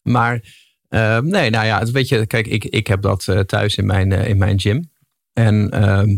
Maar 0.03 0.41
eh, 0.89 1.19
nee, 1.19 1.51
nou 1.51 1.67
ja, 1.67 1.85
weet 1.85 2.09
je, 2.09 2.27
kijk, 2.27 2.47
ik, 2.47 2.65
ik 2.65 2.87
heb 2.87 3.03
dat 3.03 3.29
eh, 3.29 3.39
thuis 3.41 3.77
in 3.77 3.87
mijn, 3.87 4.13
eh, 4.13 4.29
in 4.29 4.39
mijn 4.39 4.61
gym. 4.61 4.91
En 5.33 5.71
ehm, 5.71 6.11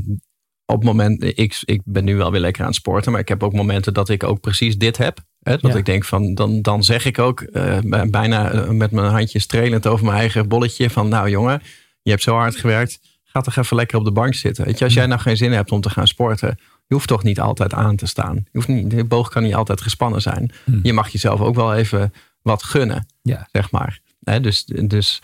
op 0.65 0.75
het 0.76 0.85
moment, 0.85 1.23
ik, 1.38 1.61
ik 1.65 1.81
ben 1.85 2.05
nu 2.05 2.17
wel 2.17 2.31
weer 2.31 2.41
lekker 2.41 2.61
aan 2.62 2.69
het 2.69 2.76
sporten, 2.76 3.12
maar 3.12 3.20
ik 3.20 3.29
heb 3.29 3.43
ook 3.43 3.53
momenten 3.53 3.94
dat 3.94 4.09
ik 4.09 4.23
ook 4.23 4.41
precies 4.41 4.76
dit 4.79 4.97
heb. 4.97 5.19
Hè, 5.43 5.56
dat 5.56 5.73
Ja. 5.73 5.79
ik 5.79 5.85
denk 5.85 6.05
van, 6.05 6.35
dan, 6.35 6.62
dan 6.62 6.82
zeg 6.85 7.05
ik 7.05 7.19
ook 7.19 7.41
eh, 7.41 7.79
bij- 7.85 8.11
bijna 8.11 8.50
eh, 8.50 8.69
met 8.69 8.91
mijn 8.91 9.11
handje 9.11 9.38
strelend 9.38 9.87
over 9.87 10.05
mijn 10.05 10.19
eigen 10.19 10.49
bolletje 10.49 10.91
van, 10.91 11.09
nou 11.09 11.31
jongen, 11.31 11.62
je 12.03 12.11
hebt 12.11 12.23
zo 12.23 12.35
hard 12.35 12.56
gewerkt, 12.56 13.00
ga 13.25 13.41
toch 13.41 13.56
even 13.56 13.76
lekker 13.76 13.99
op 13.99 14.05
de 14.05 14.12
bank 14.12 14.35
zitten. 14.35 14.65
Weet 14.65 14.79
je, 14.79 14.85
als 14.85 14.94
jij 14.94 15.06
nou 15.06 15.20
geen 15.20 15.37
zin 15.37 15.53
hebt 15.53 15.70
om 15.73 15.81
te 15.81 15.91
gaan 15.91 16.06
sporten, 16.06 16.59
je 16.88 16.94
hoeft 16.94 17.08
toch 17.08 17.23
niet 17.23 17.40
altijd 17.40 17.75
aan 17.75 17.96
te 17.96 18.06
staan. 18.06 18.35
Je 18.35 18.49
hoeft 18.52 18.69
niet, 18.69 18.90
de 18.90 19.05
boog 19.05 19.29
kan 19.29 19.43
niet 19.43 19.55
altijd 19.55 19.81
gespannen 19.81 20.23
zijn. 20.23 20.52
Hmm. 20.64 20.81
Je 20.82 20.93
mag 20.93 21.08
jezelf 21.08 21.40
ook 21.40 21.55
wel 21.55 21.75
even 21.75 22.12
wat 22.43 22.62
gunnen, 22.62 23.06
Ja. 23.23 23.49
zeg 23.52 23.70
maar. 23.70 24.00
Dus 24.40 24.64
dus 24.64 25.23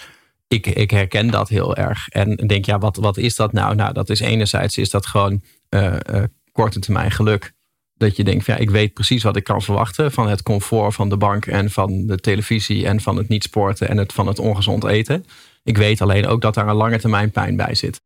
ik, 0.48 0.66
ik 0.66 0.90
herken 0.90 1.30
dat 1.30 1.48
heel 1.48 1.76
erg. 1.76 2.08
En 2.08 2.36
denk, 2.36 2.64
ja, 2.64 2.78
wat, 2.78 2.96
wat 2.96 3.16
is 3.16 3.36
dat 3.36 3.52
nou? 3.52 3.74
Nou, 3.74 3.92
dat 3.92 4.10
is 4.10 4.20
enerzijds 4.20 4.78
is 4.78 4.90
dat 4.90 5.06
gewoon 5.06 5.42
eh, 5.68 5.96
eh, 6.08 6.24
korte 6.52 6.78
termijn 6.78 7.10
geluk. 7.10 7.52
Dat 7.96 8.16
je 8.16 8.24
denkt, 8.24 8.46
ja, 8.46 8.56
ik 8.56 8.70
weet 8.70 8.92
precies 8.92 9.22
wat 9.22 9.36
ik 9.36 9.44
kan 9.44 9.62
verwachten 9.62 10.12
van 10.12 10.28
het 10.28 10.42
comfort 10.42 10.94
van 10.94 11.08
de 11.08 11.16
bank 11.16 11.46
en 11.46 11.70
van 11.70 12.06
de 12.06 12.16
televisie 12.16 12.86
en 12.86 13.00
van 13.00 13.16
het 13.16 13.28
niet 13.28 13.42
sporten 13.42 13.88
en 13.88 13.96
het, 13.96 14.12
van 14.12 14.26
het 14.26 14.38
ongezond 14.38 14.84
eten. 14.84 15.24
Ik 15.62 15.76
weet 15.76 16.00
alleen 16.00 16.26
ook 16.26 16.40
dat 16.40 16.54
daar 16.54 16.68
een 16.68 16.74
lange 16.74 16.98
termijn 16.98 17.30
pijn 17.30 17.56
bij 17.56 17.74
zit. 17.74 18.00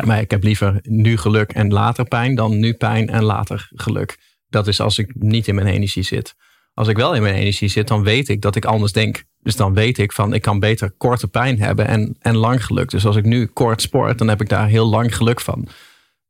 Maar 0.00 0.20
ik 0.20 0.30
heb 0.30 0.42
liever 0.42 0.80
nu 0.82 1.16
geluk 1.16 1.52
en 1.52 1.72
later 1.72 2.04
pijn 2.04 2.34
dan 2.34 2.58
nu 2.58 2.74
pijn 2.74 3.08
en 3.08 3.22
later 3.22 3.68
geluk. 3.74 4.18
Dat 4.48 4.66
is 4.66 4.80
als 4.80 4.98
ik 4.98 5.12
niet 5.14 5.48
in 5.48 5.54
mijn 5.54 5.66
energie 5.66 6.02
zit. 6.02 6.34
Als 6.74 6.88
ik 6.88 6.96
wel 6.96 7.14
in 7.14 7.22
mijn 7.22 7.34
energie 7.34 7.68
zit, 7.68 7.88
dan 7.88 8.02
weet 8.02 8.28
ik 8.28 8.40
dat 8.40 8.56
ik 8.56 8.64
anders 8.64 8.92
denk. 8.92 9.24
Dus 9.42 9.56
dan 9.56 9.74
weet 9.74 9.98
ik 9.98 10.12
van, 10.12 10.34
ik 10.34 10.42
kan 10.42 10.58
beter 10.58 10.90
korte 10.90 11.28
pijn 11.28 11.60
hebben 11.60 11.86
en, 11.86 12.16
en 12.20 12.36
lang 12.36 12.64
geluk. 12.64 12.90
Dus 12.90 13.06
als 13.06 13.16
ik 13.16 13.24
nu 13.24 13.46
kort 13.46 13.82
sport, 13.82 14.18
dan 14.18 14.28
heb 14.28 14.40
ik 14.40 14.48
daar 14.48 14.68
heel 14.68 14.86
lang 14.86 15.16
geluk 15.16 15.40
van. 15.40 15.68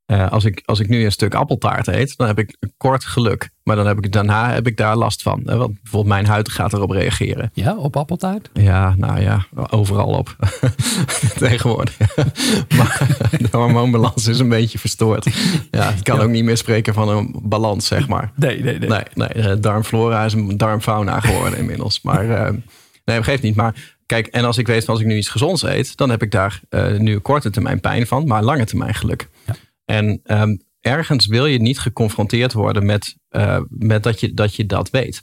Eh, 0.06 0.30
als, 0.30 0.44
ik, 0.44 0.62
als 0.64 0.80
ik 0.80 0.88
nu 0.88 1.04
een 1.04 1.12
stuk 1.12 1.34
appeltaart 1.34 1.86
eet, 1.86 2.16
dan 2.16 2.26
heb 2.26 2.38
ik 2.38 2.56
kort 2.76 3.04
geluk. 3.04 3.50
Maar 3.62 3.76
dan 3.76 3.86
heb 3.86 4.04
ik, 4.04 4.12
daarna 4.12 4.52
heb 4.52 4.66
ik 4.66 4.76
daar 4.76 4.96
last 4.96 5.22
van. 5.22 5.42
Eh, 5.44 5.56
Want 5.56 5.82
bijvoorbeeld 5.82 6.14
mijn 6.14 6.26
huid 6.26 6.48
gaat 6.48 6.72
erop 6.72 6.90
reageren. 6.90 7.50
Ja, 7.54 7.76
op 7.76 7.96
appeltaart? 7.96 8.50
Ja, 8.52 8.94
nou 8.96 9.20
ja, 9.20 9.46
overal 9.70 10.06
op. 10.06 10.36
Tegenwoordig. 11.38 11.96
maar 12.78 13.06
de 13.38 13.48
hormoonbalans 13.50 14.26
is 14.26 14.38
een 14.38 14.48
beetje 14.48 14.78
verstoord. 14.78 15.28
Ja, 15.70 15.90
je 15.96 16.02
kan 16.02 16.20
ook 16.20 16.30
niet 16.30 16.44
meer 16.44 16.56
spreken 16.56 16.94
van 16.94 17.08
een 17.08 17.34
balans, 17.42 17.86
zeg 17.86 18.08
maar. 18.08 18.32
Nee, 18.34 18.62
nee, 18.62 18.78
nee. 18.78 18.88
Nee, 18.88 19.02
nee 19.14 19.28
eh, 19.28 19.56
darmflora 19.60 20.24
is 20.24 20.32
een 20.32 20.56
darmfauna 20.56 21.20
geworden 21.20 21.58
inmiddels. 21.58 22.00
Maar 22.02 22.26
nee, 22.26 22.62
dat 23.04 23.24
geeft 23.24 23.42
niet. 23.42 23.56
Maar 23.56 23.74
kijk, 24.06 24.26
en 24.26 24.44
als 24.44 24.58
ik 24.58 24.66
weet 24.66 24.84
van 24.84 24.94
als 24.94 25.02
ik 25.02 25.08
nu 25.08 25.16
iets 25.16 25.28
gezonds 25.28 25.62
eet, 25.62 25.96
dan 25.96 26.10
heb 26.10 26.22
ik 26.22 26.30
daar 26.30 26.60
nu 26.98 27.18
korte 27.18 27.50
termijn 27.50 27.80
pijn 27.80 28.06
van, 28.06 28.26
maar 28.26 28.42
lange 28.42 28.64
termijn 28.64 28.94
geluk. 28.94 29.28
Ja. 29.46 29.54
En 29.84 30.20
ehm, 30.24 30.56
ergens 30.80 31.26
wil 31.26 31.46
je 31.46 31.60
niet 31.60 31.78
geconfronteerd 31.78 32.52
worden 32.52 32.86
met, 32.86 33.16
eh, 33.28 33.60
met 33.68 34.02
dat, 34.02 34.20
je, 34.20 34.34
dat 34.34 34.54
je 34.54 34.66
dat 34.66 34.90
weet. 34.90 35.22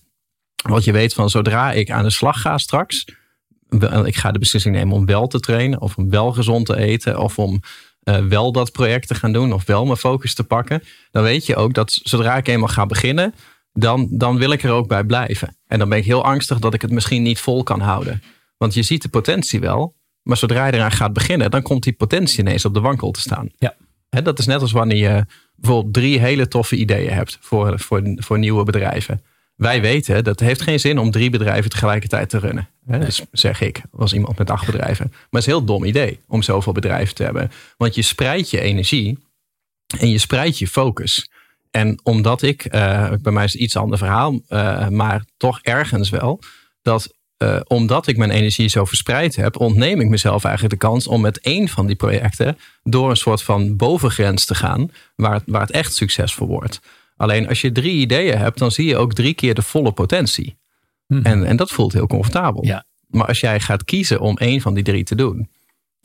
Want 0.63 0.83
je 0.83 0.91
weet 0.91 1.13
van 1.13 1.30
zodra 1.30 1.71
ik 1.71 1.92
aan 1.92 2.04
de 2.04 2.09
slag 2.09 2.42
ga 2.42 2.57
straks, 2.57 3.06
ik 4.04 4.16
ga 4.16 4.31
de 4.31 4.39
beslissing 4.39 4.75
nemen 4.75 4.95
om 4.95 5.06
wel 5.06 5.28
te 5.28 5.39
trainen 5.39 5.81
of 5.81 5.97
om 5.97 6.09
wel 6.09 6.31
gezond 6.31 6.66
te 6.66 6.78
eten 6.78 7.19
of 7.19 7.39
om 7.39 7.61
eh, 7.99 8.25
wel 8.25 8.51
dat 8.51 8.71
project 8.71 9.07
te 9.07 9.16
gaan 9.16 9.31
doen 9.31 9.54
of 9.54 9.66
wel 9.66 9.85
mijn 9.85 9.97
focus 9.97 10.33
te 10.33 10.44
pakken, 10.44 10.83
dan 11.11 11.23
weet 11.23 11.45
je 11.45 11.56
ook 11.56 11.73
dat 11.73 11.99
zodra 12.04 12.37
ik 12.37 12.47
eenmaal 12.47 12.68
ga 12.68 12.85
beginnen, 12.85 13.33
dan, 13.73 14.07
dan 14.11 14.37
wil 14.37 14.51
ik 14.51 14.63
er 14.63 14.71
ook 14.71 14.87
bij 14.87 15.04
blijven. 15.04 15.57
En 15.68 15.80
dan 15.80 15.89
ben 15.89 15.97
ik 15.97 16.06
heel 16.06 16.23
angstig 16.23 16.59
dat 16.59 16.73
ik 16.73 16.81
het 16.81 16.92
misschien 16.92 17.21
niet 17.21 17.39
vol 17.39 17.63
kan 17.63 17.80
houden. 17.80 18.21
Want 18.57 18.73
je 18.73 18.83
ziet 18.83 19.01
de 19.01 19.09
potentie 19.09 19.59
wel, 19.59 19.95
maar 20.21 20.37
zodra 20.37 20.66
je 20.66 20.73
eraan 20.73 20.92
gaat 20.92 21.13
beginnen, 21.13 21.51
dan 21.51 21.61
komt 21.61 21.83
die 21.83 21.94
potentie 21.94 22.39
ineens 22.39 22.66
op 22.66 22.73
de 22.73 22.80
wankel 22.80 23.11
te 23.11 23.19
staan. 23.19 23.49
Ja. 23.57 23.75
Dat 24.09 24.39
is 24.39 24.45
net 24.45 24.61
als 24.61 24.71
wanneer 24.71 25.13
je 25.13 25.25
bijvoorbeeld 25.56 25.94
drie 25.94 26.19
hele 26.19 26.47
toffe 26.47 26.75
ideeën 26.75 27.13
hebt 27.13 27.37
voor, 27.42 27.80
voor, 27.80 28.01
voor 28.16 28.39
nieuwe 28.39 28.63
bedrijven. 28.63 29.21
Wij 29.56 29.81
weten 29.81 30.23
dat 30.23 30.39
het 30.39 30.47
heeft 30.47 30.61
geen 30.61 30.80
zin 30.80 30.99
om 30.99 31.11
drie 31.11 31.30
bedrijven 31.30 31.69
tegelijkertijd 31.69 32.30
te 32.30 32.39
runnen. 32.39 32.69
Hè, 32.85 32.99
dus 32.99 33.21
zeg 33.31 33.61
ik, 33.61 33.81
als 33.92 34.13
iemand 34.13 34.37
met 34.37 34.49
acht 34.49 34.66
bedrijven. 34.66 35.07
Maar 35.09 35.19
het 35.30 35.39
is 35.39 35.45
een 35.45 35.51
heel 35.51 35.63
dom 35.63 35.83
idee 35.83 36.19
om 36.28 36.42
zoveel 36.42 36.73
bedrijven 36.73 37.16
te 37.16 37.23
hebben. 37.23 37.51
Want 37.78 37.95
je 37.95 38.01
spreidt 38.01 38.49
je 38.49 38.59
energie 38.59 39.18
en 39.99 40.09
je 40.09 40.18
spreidt 40.18 40.57
je 40.57 40.68
focus. 40.68 41.30
En 41.71 41.99
omdat 42.04 42.42
ik, 42.42 42.66
eh, 42.66 43.11
bij 43.21 43.31
mij 43.31 43.44
is 43.44 43.54
het 43.54 43.61
iets 43.61 43.75
ander 43.75 43.97
verhaal, 43.97 44.39
eh, 44.47 44.87
maar 44.87 45.25
toch 45.37 45.59
ergens 45.61 46.09
wel, 46.09 46.39
dat 46.81 47.13
eh, 47.40 47.60
omdat 47.68 48.08
ik 48.08 48.18
mijn 48.18 48.30
energie 48.31 48.68
zo 48.68 48.86
verspreid 48.86 49.36
heb, 49.36 49.60
ontneem 49.60 50.00
ik 50.02 50.08
mezelf 50.10 50.44
eigenlijk 50.44 50.74
de 50.81 50.88
kans 50.88 51.08
om 51.08 51.22
met 51.22 51.40
één 51.40 51.68
van 51.68 51.88
die 51.88 51.96
projecten 51.96 52.58
door 52.84 53.10
een 53.10 53.16
soort 53.18 53.42
van 53.44 53.76
bovengrens 53.76 54.46
te 54.46 54.56
gaan, 54.56 54.92
waar, 55.16 55.34
het- 55.34 55.44
waar 55.46 55.62
het 55.62 55.72
echt 55.72 55.96
succesvol 55.96 56.48
wordt. 56.48 56.80
Alleen 57.18 57.48
als 57.48 57.62
je 57.62 57.72
drie 57.72 57.94
ideeën 58.02 58.38
hebt, 58.38 58.60
dan 58.60 58.72
zie 58.72 58.86
je 58.88 58.98
ook 58.98 59.14
drie 59.14 59.34
keer 59.34 59.54
de 59.54 59.62
volle 59.62 59.92
potentie. 59.92 60.58
Mhm. 61.08 61.26
En, 61.26 61.44
en 61.46 61.56
dat 61.56 61.72
voelt 61.72 61.94
heel 61.94 62.08
comfortabel. 62.08 62.66
Ja. 62.66 62.86
Maar 63.08 63.26
als 63.28 63.40
jij 63.40 63.60
gaat 63.60 63.84
kiezen 63.84 64.19
om 64.19 64.38
één 64.38 64.62
van 64.62 64.74
die 64.74 64.84
drie 64.84 65.04
te 65.04 65.16
doen 65.16 65.50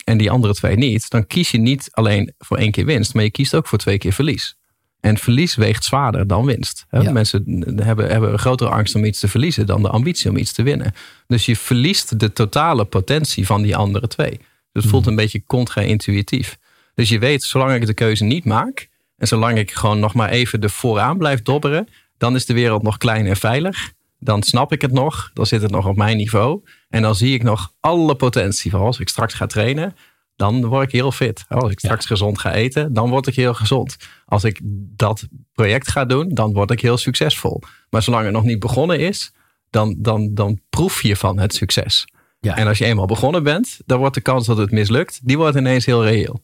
en 0.03 0.17
die 0.17 0.31
andere 0.31 0.53
twee 0.53 0.75
niet, 0.75 1.09
dan 1.09 1.27
kies 1.27 1.51
je 1.51 1.57
niet 1.57 1.89
alleen 1.91 2.33
voor 2.37 2.57
één 2.57 2.71
keer 2.71 2.85
winst, 2.85 3.13
maar 3.13 3.23
je 3.23 3.31
kiest 3.31 3.55
ook 3.55 3.67
voor 3.67 3.77
twee 3.77 3.97
keer 3.97 4.13
verlies. 4.13 4.55
En 5.05 5.17
verlies 5.17 5.55
weegt 5.55 5.83
zwaarder 5.83 6.27
dan 6.27 6.45
winst. 6.45 6.85
Hè? 6.89 6.99
Ja. 6.99 7.11
Mensen 7.11 7.63
hebben, 7.83 8.09
hebben 8.09 8.31
een 8.31 8.39
grotere 8.39 8.69
angst 8.69 8.95
om 8.95 9.05
iets 9.05 9.19
te 9.19 9.27
verliezen 9.27 9.65
dan 9.65 9.81
de 9.81 9.89
ambitie 9.89 10.29
om 10.29 10.37
iets 10.37 10.53
te 10.53 10.63
winnen. 10.63 10.93
Dus 11.27 11.45
je 11.45 11.55
verliest 11.55 12.19
de 12.19 12.33
totale 12.33 12.85
potentie 12.85 13.45
van 13.45 13.61
die 13.61 13.75
andere 13.75 14.07
twee. 14.07 14.37
Dus 14.71 14.83
het 14.83 14.87
voelt 14.87 15.07
een 15.07 15.15
beetje 15.15 15.43
contra-intuïtief. 15.45 16.57
Dus 16.93 17.09
je 17.09 17.19
weet, 17.19 17.43
zolang 17.43 17.73
ik 17.73 17.85
de 17.85 17.93
keuze 17.93 18.23
niet 18.23 18.45
maak. 18.45 18.89
En 19.17 19.27
zolang 19.27 19.57
ik 19.57 19.71
gewoon 19.71 19.99
nog 19.99 20.13
maar 20.13 20.29
even 20.29 20.61
de 20.61 20.69
vooraan 20.69 21.17
blijf 21.17 21.41
dobberen. 21.41 21.87
Dan 22.17 22.35
is 22.35 22.45
de 22.45 22.53
wereld 22.53 22.83
nog 22.83 22.97
klein 22.97 23.25
en 23.25 23.37
veilig. 23.37 23.91
Dan 24.19 24.43
snap 24.43 24.71
ik 24.71 24.81
het 24.81 24.91
nog. 24.91 25.31
Dan 25.33 25.45
zit 25.45 25.61
het 25.61 25.71
nog 25.71 25.87
op 25.87 25.95
mijn 25.95 26.17
niveau. 26.17 26.61
En 26.89 27.01
dan 27.01 27.15
zie 27.15 27.33
ik 27.33 27.43
nog 27.43 27.73
alle 27.79 28.15
potentie 28.15 28.71
van 28.71 28.81
als 28.81 28.99
ik 28.99 29.09
straks 29.09 29.33
ga 29.33 29.45
trainen. 29.45 29.95
Dan 30.35 30.65
word 30.65 30.85
ik 30.87 30.91
heel 30.91 31.11
fit. 31.11 31.45
Als 31.47 31.71
ik 31.71 31.79
straks 31.79 32.05
gezond 32.05 32.39
ga 32.39 32.53
eten, 32.53 32.93
dan 32.93 33.09
word 33.09 33.27
ik 33.27 33.35
heel 33.35 33.53
gezond. 33.53 33.95
Als 34.25 34.43
ik 34.43 34.59
dat 34.95 35.27
project 35.53 35.89
ga 35.89 36.05
doen, 36.05 36.29
dan 36.33 36.53
word 36.53 36.71
ik 36.71 36.81
heel 36.81 36.97
succesvol. 36.97 37.61
Maar 37.89 38.03
zolang 38.03 38.23
het 38.23 38.33
nog 38.33 38.43
niet 38.43 38.59
begonnen 38.59 38.99
is, 38.99 39.31
dan, 39.69 39.95
dan, 39.97 40.33
dan 40.33 40.59
proef 40.69 41.01
je 41.01 41.15
van 41.15 41.39
het 41.39 41.53
succes. 41.55 42.07
Ja. 42.39 42.55
En 42.55 42.67
als 42.67 42.77
je 42.77 42.85
eenmaal 42.85 43.05
begonnen 43.05 43.43
bent, 43.43 43.79
dan 43.85 43.99
wordt 43.99 44.15
de 44.15 44.21
kans 44.21 44.45
dat 44.45 44.57
het 44.57 44.71
mislukt, 44.71 45.19
die 45.23 45.37
wordt 45.37 45.57
ineens 45.57 45.85
heel 45.85 46.03
reëel. 46.05 46.43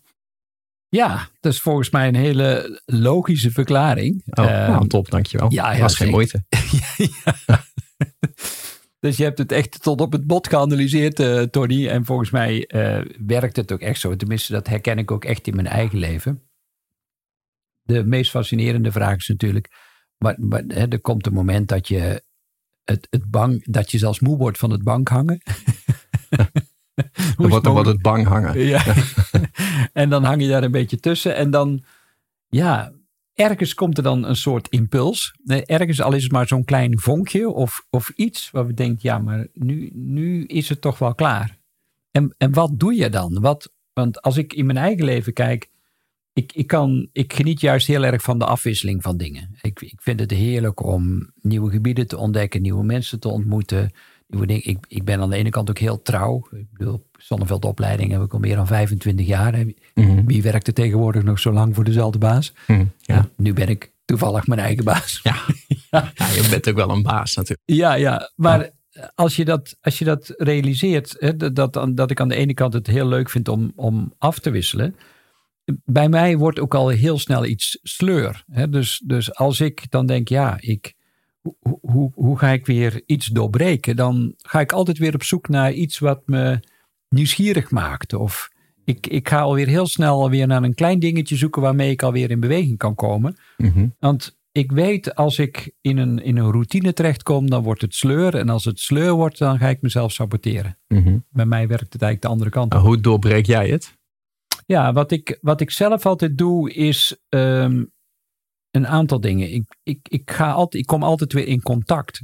Ja, 0.90 1.28
dat 1.40 1.54
is 1.54 1.62
volgens 1.62 1.90
mij 1.90 2.08
een 2.08 2.16
hele 2.16 2.82
logische 2.86 3.52
verklaring. 3.52 4.24
Oh, 4.26 4.46
Ehm, 4.46 4.72
nou, 4.72 4.88
top, 4.88 5.10
dankjewel. 5.10 5.52
ja, 5.52 5.72
ja, 5.74 5.80
was 5.82 5.96
geen 5.96 6.10
moeite. 6.10 6.44
ja. 7.26 7.64
Dus 9.02 9.18
je 9.18 9.24
hebt 9.24 9.38
het 9.38 9.52
echt 9.52 9.82
tot 9.82 10.02
op 10.02 10.12
het 10.12 10.28
bot 10.28 10.48
geanalyseerd, 10.48 11.20
eh, 11.20 11.42
Tony. 11.42 11.88
En 11.88 12.06
volgens 12.06 12.30
mij 12.30 12.66
eh, 12.66 13.06
werkt 13.26 13.56
het 13.56 13.72
ook 13.72 13.80
echt 13.80 14.00
zo. 14.00 14.16
Tenminste, 14.16 14.52
dat 14.52 14.68
herken 14.68 14.98
ik 14.98 15.12
ook 15.12 15.26
echt 15.26 15.48
in 15.48 15.56
mijn 15.56 15.68
eigen 15.68 16.00
leven. 16.00 16.42
De 17.82 18.04
meest 18.04 18.32
fascinerende 18.32 18.92
vraag 18.92 19.18
is 19.18 19.28
natuurlijk... 19.28 19.70
Maar, 20.18 20.36
maar, 20.40 20.64
hè, 20.68 20.88
er 20.88 21.02
komt 21.02 21.26
een 21.26 21.34
moment 21.34 21.68
dat 21.68 21.88
je, 21.88 22.24
het, 22.84 23.08
het 23.10 23.30
bang, 23.30 23.64
dat 23.66 23.92
je 23.92 23.98
zelfs 23.98 24.20
moe 24.20 24.38
wordt 24.38 24.58
van 24.58 24.72
het 24.72 24.84
bank 24.84 25.08
hangen. 25.08 25.42
Dan 26.30 26.48
wordt, 27.50 27.64
dan 27.64 27.74
mogelijk? 27.74 27.86
het 27.86 28.02
bang 28.02 28.28
hangen. 28.28 28.60
Ja. 28.60 28.84
en 29.94 30.10
dan 30.10 30.24
hang 30.24 30.42
je 30.42 30.50
daar 30.50 30.64
een 30.64 30.72
beetje 30.72 31.00
tussen. 31.00 31.36
En 31.36 31.52
dan, 31.52 31.84
ja, 32.48 32.92
ergens 33.34 33.74
komt 33.74 33.98
er 33.98 34.04
dan 34.04 34.26
een 34.26 34.36
soort 34.36 34.68
impuls. 34.68 35.36
Ergens, 35.46 36.02
al 36.02 36.14
is 36.14 36.24
het 36.24 36.32
maar 36.32 36.48
zo'n 36.48 36.64
klein 36.64 37.00
vonkje 37.00 37.50
of, 37.50 37.86
of 37.90 38.10
iets 38.10 38.52
waar 38.52 38.68
we 38.68 38.74
denken, 38.74 39.00
ja, 39.02 39.20
maar 39.20 39.48
nu, 39.54 39.90
nu 39.94 40.46
is 40.46 40.70
het 40.70 40.82
toch 40.82 40.98
wel 40.98 41.16
klaar. 41.16 41.60
En, 42.12 42.36
en 42.38 42.54
wat 42.54 42.80
doe 42.80 42.96
je 42.96 43.10
dan? 43.10 43.42
Wat, 43.42 43.74
want 43.94 44.22
als 44.22 44.38
ik 44.38 44.54
in 44.54 44.66
mijn 44.66 44.78
eigen 44.78 45.06
leven 45.06 45.34
kijk, 45.34 45.70
ik, 46.34 46.54
ik, 46.54 46.68
kan, 46.68 47.10
ik 47.12 47.34
geniet 47.34 47.62
juist 47.62 47.88
heel 47.88 48.04
erg 48.04 48.22
van 48.22 48.40
de 48.40 48.46
afwisseling 48.46 49.02
van 49.02 49.18
dingen. 49.18 49.58
Ik, 49.62 49.82
ik 49.82 50.02
vind 50.02 50.20
het 50.20 50.32
heerlijk 50.32 50.84
om 50.84 51.32
nieuwe 51.42 51.72
gebieden 51.72 52.08
te 52.08 52.18
ontdekken, 52.18 52.62
nieuwe 52.62 52.84
mensen 52.84 53.20
te 53.20 53.30
ontmoeten. 53.30 53.92
Dingen. 54.32 54.68
Ik, 54.68 54.78
ik 54.88 55.04
ben 55.04 55.20
aan 55.20 55.30
de 55.30 55.36
ene 55.36 55.50
kant 55.50 55.70
ook 55.70 55.80
heel 55.80 56.02
trouw. 56.02 56.48
Ik 56.52 56.68
bedoel, 56.72 57.10
Zonneveld 57.18 57.66
opleiding 57.66 58.12
heb 58.12 58.22
ik 58.22 58.34
al 58.34 58.40
meer 58.40 58.56
dan 58.56 58.68
25 58.68 59.26
jaar. 59.26 59.66
Mhm. 59.94 60.26
Wie 60.26 60.42
werkt 60.42 60.68
er 60.68 60.74
tegenwoordig 60.74 61.24
nog 61.24 61.40
zo 61.40 61.52
lang 61.52 61.76
voor 61.76 61.84
dezelfde 61.84 62.18
baas? 62.18 62.54
Mhm. 62.68 62.86
Ja. 63.02 63.30
Nu 63.38 63.54
ben 63.54 63.70
ik 63.70 63.92
toevallig 64.06 64.48
mijn 64.48 64.60
eigen 64.60 64.84
baas. 64.84 65.20
Ja. 65.24 65.36
ja, 66.16 66.28
je 66.34 66.48
bent 66.50 66.70
ook 66.70 66.76
wel 66.76 66.90
een 66.90 67.04
baas 67.04 67.36
natuurlijk. 67.36 67.62
Ja, 67.66 67.94
ja. 67.94 68.32
Maar 68.36 68.70
als 69.16 69.36
je 69.36 69.46
dat, 69.46 69.78
als 69.82 70.00
je 70.00 70.06
dat 70.06 70.34
realiseert, 70.38 71.16
hè, 71.20 71.36
dat, 71.36 71.56
dat, 71.56 71.92
dat 71.98 72.12
ik 72.12 72.20
aan 72.20 72.28
de 72.28 72.36
ene 72.36 72.54
kant 72.54 72.74
het 72.74 72.88
heel 72.88 73.08
leuk 73.08 73.30
vind 73.30 73.48
om, 73.48 73.72
om 73.76 74.14
af 74.18 74.40
te 74.40 74.50
wisselen. 74.50 74.96
Bij 75.86 76.10
mij 76.10 76.38
wordt 76.38 76.60
ook 76.60 76.76
al 76.76 76.88
heel 76.88 77.20
snel 77.20 77.46
iets 77.46 77.80
sleur. 77.82 78.44
Hè. 78.48 78.70
Dus, 78.70 79.02
dus 79.06 79.36
als 79.36 79.60
ik 79.60 79.92
dan 79.92 80.06
denk, 80.06 80.28
ja, 80.28 80.58
ik, 80.60 80.94
hoe, 81.42 81.80
hoe, 81.82 82.12
hoe 82.14 82.38
ga 82.38 82.50
ik 82.50 82.66
weer 82.66 83.02
iets 83.06 83.28
doorbreken? 83.28 83.96
Dan 83.96 84.34
ga 84.38 84.60
ik 84.60 84.72
altijd 84.72 84.98
weer 84.98 85.14
op 85.14 85.24
zoek 85.24 85.50
naar 85.50 85.72
iets 85.74 86.00
wat 86.00 86.22
me 86.26 86.60
nieuwsgierig 87.10 87.72
maakt. 87.72 88.14
Of 88.14 88.50
ik, 88.86 89.08
ik 89.08 89.30
ga 89.30 89.42
alweer 89.42 89.68
heel 89.68 89.88
snel 89.88 90.30
weer 90.30 90.48
naar 90.48 90.64
een 90.64 90.74
klein 90.74 91.00
dingetje 91.00 91.36
zoeken 91.36 91.62
waarmee 91.62 91.92
ik 91.92 92.04
alweer 92.04 92.32
in 92.32 92.40
beweging 92.40 92.78
kan 92.78 92.96
komen. 92.96 93.36
Mhm. 93.58 93.88
Want 94.00 94.40
ik 94.52 94.72
weet, 94.72 95.16
als 95.16 95.40
ik 95.40 95.72
in 95.82 95.98
een, 95.98 96.24
in 96.24 96.38
een 96.38 96.52
routine 96.52 96.94
terechtkom, 96.94 97.50
dan 97.50 97.64
wordt 97.64 97.82
het 97.82 97.96
sleur. 97.96 98.36
En 98.36 98.50
als 98.50 98.66
het 98.66 98.80
sleur 98.80 99.14
wordt, 99.14 99.38
dan 99.38 99.58
ga 99.58 99.68
ik 99.68 99.82
mezelf 99.82 100.12
saboteren. 100.12 100.78
Mhm. 100.88 101.18
Bij 101.30 101.46
mij 101.46 101.68
werkt 101.68 101.94
het 101.94 102.02
eigenlijk 102.02 102.22
de 102.22 102.28
andere 102.28 102.50
kant 102.50 102.74
op. 102.74 102.82
Hoe 102.82 103.00
doorbreek 103.00 103.46
jij 103.46 103.70
het? 103.70 104.00
Ja, 104.66 104.94
wat 104.94 105.12
ik, 105.12 105.38
wat 105.42 105.62
ik 105.62 105.72
zelf 105.72 106.06
altijd 106.06 106.38
doe, 106.38 106.74
is 106.74 107.18
ehm, 107.30 107.84
een 108.72 108.88
aantal 108.88 109.20
dingen. 109.20 109.54
Ik, 109.54 109.78
ik, 109.84 110.08
ik, 110.10 110.32
ga 110.32 110.52
altijd, 110.52 110.84
ik 110.84 110.88
kom 110.88 111.04
altijd 111.04 111.34
weer 111.34 111.48
in 111.48 111.62
contact. 111.62 112.22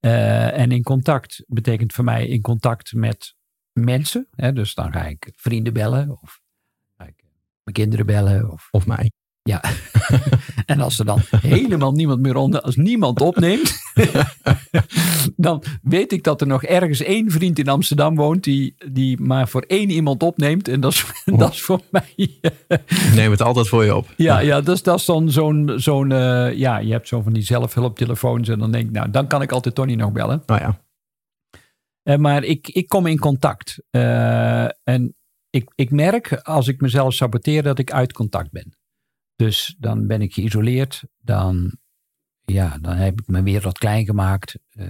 Eh, 0.00 0.58
en 0.58 0.72
in 0.72 0.82
contact 0.82 1.44
betekent 1.46 1.92
voor 1.92 2.04
mij 2.04 2.26
in 2.26 2.40
contact 2.40 2.92
met 2.92 3.34
mensen. 3.72 4.28
Hè? 4.30 4.52
Dus 4.52 4.74
dan 4.74 4.92
ga 4.92 5.06
ik 5.06 5.32
vrienden 5.36 5.72
bellen 5.72 6.10
of 6.22 6.40
ga 6.96 7.04
ik 7.04 7.24
mijn 7.62 7.76
kinderen 7.76 8.06
bellen. 8.06 8.50
Of, 8.50 8.68
Of 8.70 8.86
mij? 8.86 9.10
ja. 9.42 9.62
en 10.68 10.80
als 10.80 10.98
er 10.98 11.04
dan 11.04 11.20
helemaal 11.40 11.92
niemand 11.92 12.20
meer 12.20 12.36
onder, 12.36 12.60
als 12.60 12.76
niemand 12.76 13.20
opneemt, 13.20 13.72
dan 15.36 15.62
weet 15.82 16.12
ik 16.12 16.24
dat 16.24 16.40
er 16.40 16.46
nog 16.46 16.64
ergens 16.64 17.02
één 17.02 17.30
vriend 17.30 17.58
in 17.58 17.68
Amsterdam 17.68 18.16
woont 18.16 18.44
die, 18.44 18.74
die 18.90 19.20
maar 19.20 19.48
voor 19.48 19.62
één 19.62 19.90
iemand 19.90 20.22
opneemt. 20.22 20.68
En 20.68 20.80
dat 20.80 20.92
is, 20.92 21.04
dat 21.36 21.52
is 21.52 21.62
voor 21.62 21.80
mij. 21.90 22.38
Neem 23.14 23.30
het 23.30 23.42
altijd 23.42 23.68
voor 23.68 23.84
je 23.84 23.96
op. 23.96 24.06
ja, 24.16 24.38
ja, 24.38 24.60
dus 24.60 24.82
dat 24.82 24.98
is 24.98 25.04
dan 25.04 25.30
zo'n, 25.30 25.72
zo'n 25.76 26.12
eh, 26.12 26.52
ja, 26.54 26.78
je 26.78 26.92
hebt 26.92 27.08
zo 27.08 27.22
van 27.22 27.32
die 27.32 27.42
zelfhulptelefoons 27.42 28.48
en 28.48 28.58
dan 28.58 28.72
denk 28.72 28.86
ik, 28.86 28.92
nou, 28.92 29.10
dan 29.10 29.26
kan 29.26 29.42
ik 29.42 29.52
altijd 29.52 29.74
Tony 29.74 29.94
nog 29.94 30.12
bellen. 30.12 30.42
Nou 30.46 30.60
ja. 30.60 30.80
Eh, 32.02 32.16
maar 32.16 32.44
ik, 32.44 32.68
ik 32.68 32.88
kom 32.88 33.06
in 33.06 33.18
contact. 33.18 33.78
Eh, 33.90 34.64
en 34.64 35.16
ik, 35.50 35.72
ik 35.74 35.90
merk 35.90 36.32
als 36.32 36.68
ik 36.68 36.80
mezelf 36.80 37.14
saboteer 37.14 37.62
dat 37.62 37.78
ik 37.78 37.92
uit 37.92 38.12
contact 38.12 38.50
ben. 38.50 38.77
Dus 39.38 39.76
dan 39.78 40.06
ben 40.06 40.20
ik 40.22 40.34
geïsoleerd. 40.34 41.02
Dan, 41.18 41.76
ja, 42.44 42.78
dan 42.80 42.96
heb 42.96 43.20
ik 43.20 43.26
mijn 43.26 43.44
wereld 43.44 43.78
klein 43.78 44.04
gemaakt. 44.04 44.58
Eh, 44.70 44.86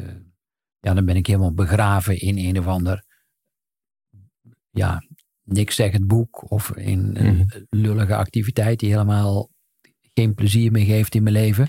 ja, 0.81 0.95
dan 0.95 1.05
ben 1.05 1.17
ik 1.17 1.27
helemaal 1.27 1.53
begraven 1.55 2.21
in 2.21 2.39
een 2.39 2.59
of 2.59 2.67
ander 2.67 3.05
ja, 4.71 5.03
niks 5.43 5.75
zeggend 5.75 6.07
boek. 6.07 6.51
Of 6.51 6.71
in 6.77 7.11
een 7.17 7.35
Mhm. 7.37 7.63
lullige 7.71 8.15
activiteit 8.17 8.79
die 8.81 8.91
helemaal 8.91 9.51
geen 10.15 10.35
plezier 10.35 10.73
meer 10.73 10.85
geeft 10.87 11.15
in 11.15 11.23
mijn 11.23 11.35
leven. 11.35 11.69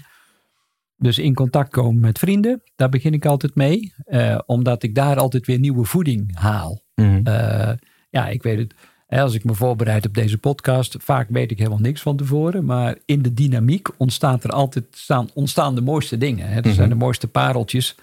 Dus 0.96 1.18
in 1.20 1.34
contact 1.34 1.70
komen 1.70 2.00
met 2.02 2.20
vrienden, 2.20 2.62
daar 2.76 2.90
begin 2.90 3.14
ik 3.14 3.26
altijd 3.26 3.56
mee. 3.56 3.94
eh, 4.06 4.40
omdat 4.46 4.84
ik 4.84 4.96
daar 4.96 5.18
altijd 5.18 5.46
weer 5.46 5.60
nieuwe 5.60 5.86
voeding 5.86 6.38
haal. 6.38 6.84
Mhm. 6.96 7.28
Eh, 7.28 7.74
ja, 8.10 8.28
ik 8.28 8.44
weet 8.44 8.58
het. 8.58 8.74
Als 9.10 9.34
ik 9.34 9.44
me 9.44 9.54
voorbereid 9.54 10.06
op 10.06 10.14
deze 10.14 10.38
podcast, 10.38 10.96
vaak 11.00 11.30
weet 11.30 11.52
ik 11.52 11.58
helemaal 11.58 11.80
niks 11.80 12.02
van 12.02 12.18
tevoren. 12.18 12.66
Maar 12.66 12.98
in 13.06 13.22
de 13.22 13.34
dynamiek 13.34 13.88
ontstaat 13.98 14.44
er 14.44 14.50
altijd, 14.50 14.86
staan, 14.92 15.30
ontstaan 15.34 15.76
de 15.76 15.82
mooiste 15.82 16.18
dingen. 16.18 16.50
Hè. 16.50 16.62
Dat 16.62 16.74
zijn 16.74 16.90
de 16.90 16.96
mooiste 16.96 17.28
pareltjes. 17.28 17.96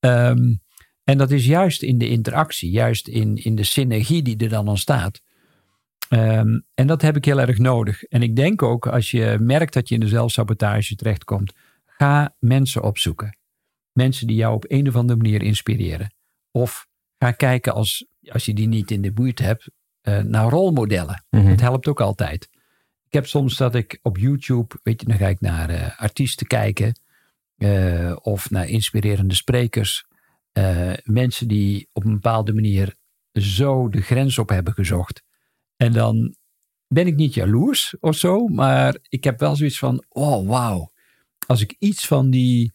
Ehm, 0.00 0.54
en 1.04 1.18
dat 1.18 1.30
is 1.30 1.46
juist 1.46 1.82
in 1.82 1.98
de 1.98 2.08
interactie, 2.08 2.70
juist 2.70 3.08
in, 3.08 3.36
in 3.36 3.54
de 3.54 3.64
synergie 3.64 4.22
die 4.22 4.36
er 4.36 4.48
dan 4.48 4.68
ontstaat. 4.68 5.22
Ehm, 6.08 6.60
en 6.74 6.86
dat 6.86 7.02
heb 7.02 7.16
ik 7.16 7.24
heel 7.24 7.40
erg 7.40 7.58
nodig. 7.58 8.02
En 8.02 8.22
ik 8.22 8.36
denk 8.36 8.62
ook, 8.62 8.86
als 8.86 9.10
je 9.10 9.36
merkt 9.40 9.72
dat 9.72 9.88
je 9.88 9.94
in 9.94 10.00
de 10.00 10.08
zelfsabotage 10.08 10.94
terechtkomt, 10.94 11.52
ga 11.86 12.34
mensen 12.38 12.82
opzoeken. 12.82 13.38
Mensen 13.92 14.26
die 14.26 14.36
jou 14.36 14.54
op 14.54 14.64
een 14.68 14.88
of 14.88 14.96
andere 14.96 15.18
manier 15.18 15.42
inspireren. 15.42 16.14
Of 16.50 16.86
ga 17.18 17.30
kijken 17.30 17.74
als, 17.74 18.06
als 18.28 18.44
je 18.44 18.54
die 18.54 18.68
niet 18.68 18.90
in 18.90 19.02
de 19.02 19.12
buurt 19.12 19.38
hebt, 19.38 19.70
eh, 20.02 20.18
naar 20.18 20.48
rolmodellen. 20.48 21.24
Mhm. 21.30 21.46
Het 21.46 21.60
helpt 21.60 21.86
ook 21.86 22.00
altijd. 22.00 22.48
Ik 23.06 23.12
heb 23.12 23.26
soms 23.26 23.56
dat 23.56 23.74
ik 23.74 23.98
op 24.02 24.18
YouTube, 24.18 24.74
weet 24.82 25.00
je, 25.00 25.06
dan 25.06 25.16
ga 25.16 25.26
ik 25.28 25.40
naar 25.40 25.70
eh, 25.70 26.00
artiesten 26.00 26.46
kijken. 26.46 27.00
eh, 27.56 28.16
of 28.22 28.50
naar 28.50 28.68
inspirerende 28.68 29.34
sprekers. 29.34 30.04
mensen 31.04 31.48
die 31.48 31.88
op 31.92 32.04
een 32.04 32.12
bepaalde 32.12 32.54
manier 32.54 32.94
zo 33.32 33.88
de 33.88 34.00
grens 34.00 34.38
op 34.38 34.48
hebben 34.48 34.72
gezocht. 34.72 35.22
En 35.76 35.92
dan 35.92 36.34
ben 36.86 37.06
ik 37.06 37.14
niet 37.16 37.34
jaloers 37.34 37.94
of 38.00 38.16
zo, 38.16 38.46
maar 38.46 38.96
ik 39.08 39.24
heb 39.24 39.40
wel 39.40 39.56
zoiets 39.56 39.78
van: 39.78 40.04
oh 40.08 40.48
wauw. 40.48 40.90
Als 41.46 41.60
ik 41.60 41.76
iets 41.78 42.06
van 42.06 42.30
die 42.30 42.72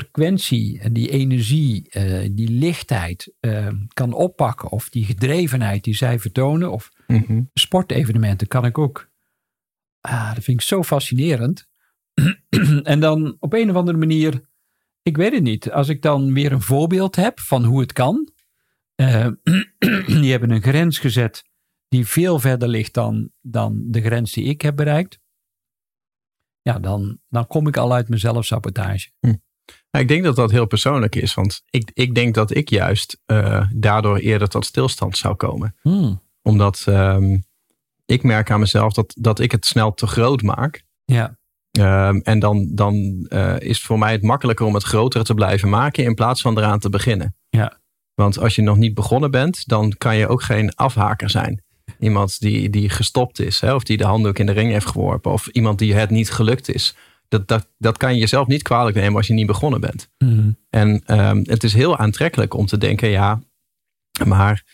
frequentie 0.00 0.80
en 0.80 0.92
die 0.92 1.10
energie, 1.10 1.88
eh, 1.90 2.28
die 2.32 2.48
lichtheid 2.50 3.32
eh, 3.40 3.68
kan 3.92 4.12
oppakken, 4.12 4.70
of 4.70 4.88
die 4.88 5.04
gedrevenheid 5.04 5.84
die 5.84 5.94
zij 5.94 6.18
vertonen, 6.18 6.72
of 6.72 6.90
Mhm. 7.06 7.42
sportevenementen 7.54 8.46
kan 8.46 8.64
ik 8.64 8.78
ook. 8.78 9.10
Ah, 10.00 10.34
dat 10.34 10.44
vind 10.44 10.60
ik 10.60 10.66
zo 10.66 10.82
fascinerend. 10.82 11.68
en 12.82 13.00
dan 13.00 13.36
op 13.40 13.52
een 13.52 13.70
of 13.70 13.76
andere 13.76 13.98
manier, 13.98 14.40
ik 15.02 15.16
weet 15.16 15.32
het 15.32 15.42
niet, 15.42 15.70
als 15.70 15.88
ik 15.88 16.02
dan 16.02 16.32
weer 16.32 16.52
een 16.52 16.60
voorbeeld 16.62 17.16
heb 17.16 17.40
van 17.40 17.64
hoe 17.64 17.80
het 17.80 17.92
kan. 17.92 18.28
eh, 18.94 19.28
die 20.20 20.30
hebben 20.30 20.50
een 20.50 20.62
grens 20.62 20.98
gezet 20.98 21.44
die 21.88 22.06
veel 22.06 22.38
verder 22.38 22.68
ligt 22.68 22.94
dan, 22.94 23.30
dan 23.40 23.82
de 23.90 24.00
grens 24.02 24.32
die 24.32 24.44
ik 24.44 24.60
heb 24.62 24.76
bereikt. 24.76 25.18
Ja, 26.62 26.78
dan, 26.78 27.18
dan 27.28 27.46
kom 27.46 27.66
ik 27.68 27.76
al 27.76 27.92
uit 27.94 28.08
mijn 28.08 28.20
zelfsabotage. 28.20 29.10
Nou, 29.90 30.04
ik 30.04 30.08
denk 30.08 30.24
dat 30.24 30.36
dat 30.36 30.50
heel 30.50 30.66
persoonlijk 30.66 31.14
is. 31.14 31.34
Want 31.34 31.62
ik, 31.70 31.90
ik 31.94 32.14
denk 32.14 32.34
dat 32.34 32.54
ik 32.54 32.70
juist 32.70 33.20
eh, 33.26 33.66
daardoor 33.74 34.16
eerder 34.16 34.48
tot 34.48 34.66
stilstand 34.66 35.16
zou 35.16 35.34
komen. 35.34 35.74
Hmm. 35.82 36.22
Omdat 36.42 36.84
ehm, 36.86 37.36
ik 38.06 38.22
merk 38.22 38.50
aan 38.50 38.60
mezelf 38.60 38.92
dat, 38.92 39.14
dat 39.18 39.38
ik 39.38 39.52
het 39.52 39.66
snel 39.66 39.94
te 39.94 40.06
groot 40.06 40.42
maak. 40.42 40.84
Ja. 41.04 41.38
Ehm, 41.70 42.16
en 42.22 42.38
dan, 42.38 42.68
dan 42.74 43.26
uh, 43.28 43.58
is 43.58 43.82
voor 43.82 43.98
mij 43.98 44.12
het 44.12 44.22
makkelijker 44.22 44.66
om 44.66 44.74
het 44.74 44.82
groter 44.82 45.24
te 45.24 45.34
blijven 45.34 45.68
maken 45.68 46.04
in 46.04 46.14
plaats 46.14 46.40
van 46.40 46.58
eraan 46.58 46.78
te 46.78 46.90
beginnen. 46.90 47.36
Ja. 47.48 47.80
Want 48.14 48.38
als 48.38 48.54
je 48.54 48.62
nog 48.62 48.76
niet 48.76 48.94
begonnen 48.94 49.30
bent, 49.30 49.68
dan 49.68 49.94
kan 49.98 50.16
je 50.16 50.28
ook 50.28 50.42
geen 50.42 50.74
afhaker 50.74 51.30
zijn. 51.30 51.64
Iemand 51.98 52.40
die, 52.40 52.70
die 52.70 52.88
gestopt 52.88 53.40
is, 53.40 53.60
hè, 53.60 53.74
of 53.74 53.82
die 53.82 53.96
de 53.96 54.04
handdoek 54.04 54.38
in 54.38 54.46
de 54.46 54.52
ring 54.52 54.70
heeft 54.70 54.86
geworpen, 54.86 55.32
of 55.32 55.46
iemand 55.46 55.78
die 55.78 55.94
het 55.94 56.10
niet 56.10 56.30
gelukt 56.30 56.68
is. 56.68 56.96
Dat, 57.28 57.48
dat, 57.48 57.68
dat 57.78 57.96
kan 57.96 58.14
je 58.14 58.20
jezelf 58.20 58.46
niet 58.46 58.62
kwalijk 58.62 58.96
nemen 58.96 59.16
als 59.16 59.26
je 59.26 59.32
niet 59.32 59.46
begonnen 59.46 59.80
bent. 59.80 60.08
Mm. 60.18 60.56
En 60.70 61.18
um, 61.20 61.42
het 61.46 61.64
is 61.64 61.74
heel 61.74 61.96
aantrekkelijk 61.96 62.54
om 62.54 62.66
te 62.66 62.78
denken, 62.78 63.08
ja, 63.08 63.40
maar 64.24 64.64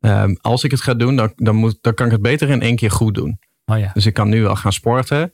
um, 0.00 0.38
als 0.40 0.64
ik 0.64 0.70
het 0.70 0.80
ga 0.80 0.94
doen, 0.94 1.16
dan, 1.16 1.32
dan, 1.36 1.54
moet, 1.54 1.78
dan 1.80 1.94
kan 1.94 2.06
ik 2.06 2.12
het 2.12 2.22
beter 2.22 2.50
in 2.50 2.62
één 2.62 2.76
keer 2.76 2.90
goed 2.90 3.14
doen. 3.14 3.38
Oh 3.64 3.78
ja. 3.78 3.90
Dus 3.94 4.06
ik 4.06 4.14
kan 4.14 4.28
nu 4.28 4.42
wel 4.42 4.56
gaan 4.56 4.72
sporten. 4.72 5.32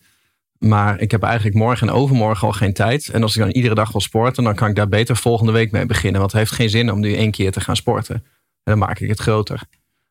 Maar 0.58 1.00
ik 1.00 1.11
heb 1.11 1.23
eigenlijk 1.23 1.56
morgen 1.56 1.88
en 1.88 1.94
overmorgen 1.94 2.47
al 2.47 2.52
geen 2.52 2.73
tijd. 2.73 3.08
En 3.08 3.23
als 3.23 3.37
ik 3.37 3.42
dan 3.42 3.50
iedere 3.50 3.75
dag 3.75 3.92
wil 3.92 4.00
sporten, 4.00 4.44
dan 4.44 4.54
kan 4.54 4.68
ik 4.68 4.75
daar 4.75 4.88
beter 4.88 5.16
volgende 5.16 5.52
week 5.52 5.73
mee 5.73 5.87
beginnen. 5.87 6.20
Want 6.20 6.32
het 6.32 6.40
heeft 6.40 6.52
geen 6.52 6.70
zin 6.70 6.92
om 6.92 7.00
nu 7.00 7.14
één 7.14 7.30
keer 7.30 7.52
te 7.52 7.61
gaan 7.61 7.76
sporten. 7.76 8.14
En 8.14 8.25
dan 8.62 8.78
maak 8.78 8.99
ik 8.99 9.08
het 9.08 9.18
groter. 9.18 9.62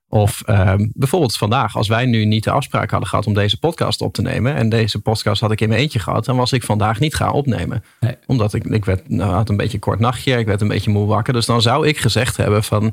Of 0.09 0.43
um, 0.49 0.91
bijvoorbeeld 0.93 1.37
vandaag, 1.37 1.75
als 1.75 1.87
wij 1.87 2.05
nu 2.05 2.25
niet 2.25 2.43
de 2.43 2.51
afspraak 2.51 2.91
hadden 2.91 3.09
gehad 3.09 3.25
om 3.25 3.33
deze 3.33 3.59
podcast 3.59 4.01
op 4.01 4.13
te 4.13 4.21
nemen. 4.21 4.55
En 4.55 4.69
deze 4.69 5.01
podcast 5.01 5.41
had 5.41 5.51
ik 5.51 5.61
in 5.61 5.69
mijn 5.69 5.81
eentje 5.81 5.99
gehad, 5.99 6.25
dan 6.25 6.37
was 6.37 6.51
ik 6.51 6.63
vandaag 6.63 6.99
niet 6.99 7.15
gaan 7.15 7.31
opnemen. 7.31 7.83
Nee. 7.99 8.15
Omdat 8.25 8.53
ik, 8.53 8.65
ik 8.65 8.85
werd, 8.85 9.09
nou, 9.09 9.33
had 9.33 9.49
een 9.49 9.57
beetje 9.57 9.73
een 9.73 9.79
kort 9.79 9.99
nachtje, 9.99 10.37
ik 10.37 10.45
werd 10.45 10.61
een 10.61 10.67
beetje 10.67 10.91
moe 10.91 11.07
wakker. 11.07 11.33
Dus 11.33 11.45
dan 11.45 11.61
zou 11.61 11.87
ik 11.87 11.97
gezegd 11.97 12.37
hebben 12.37 12.63
van, 12.63 12.83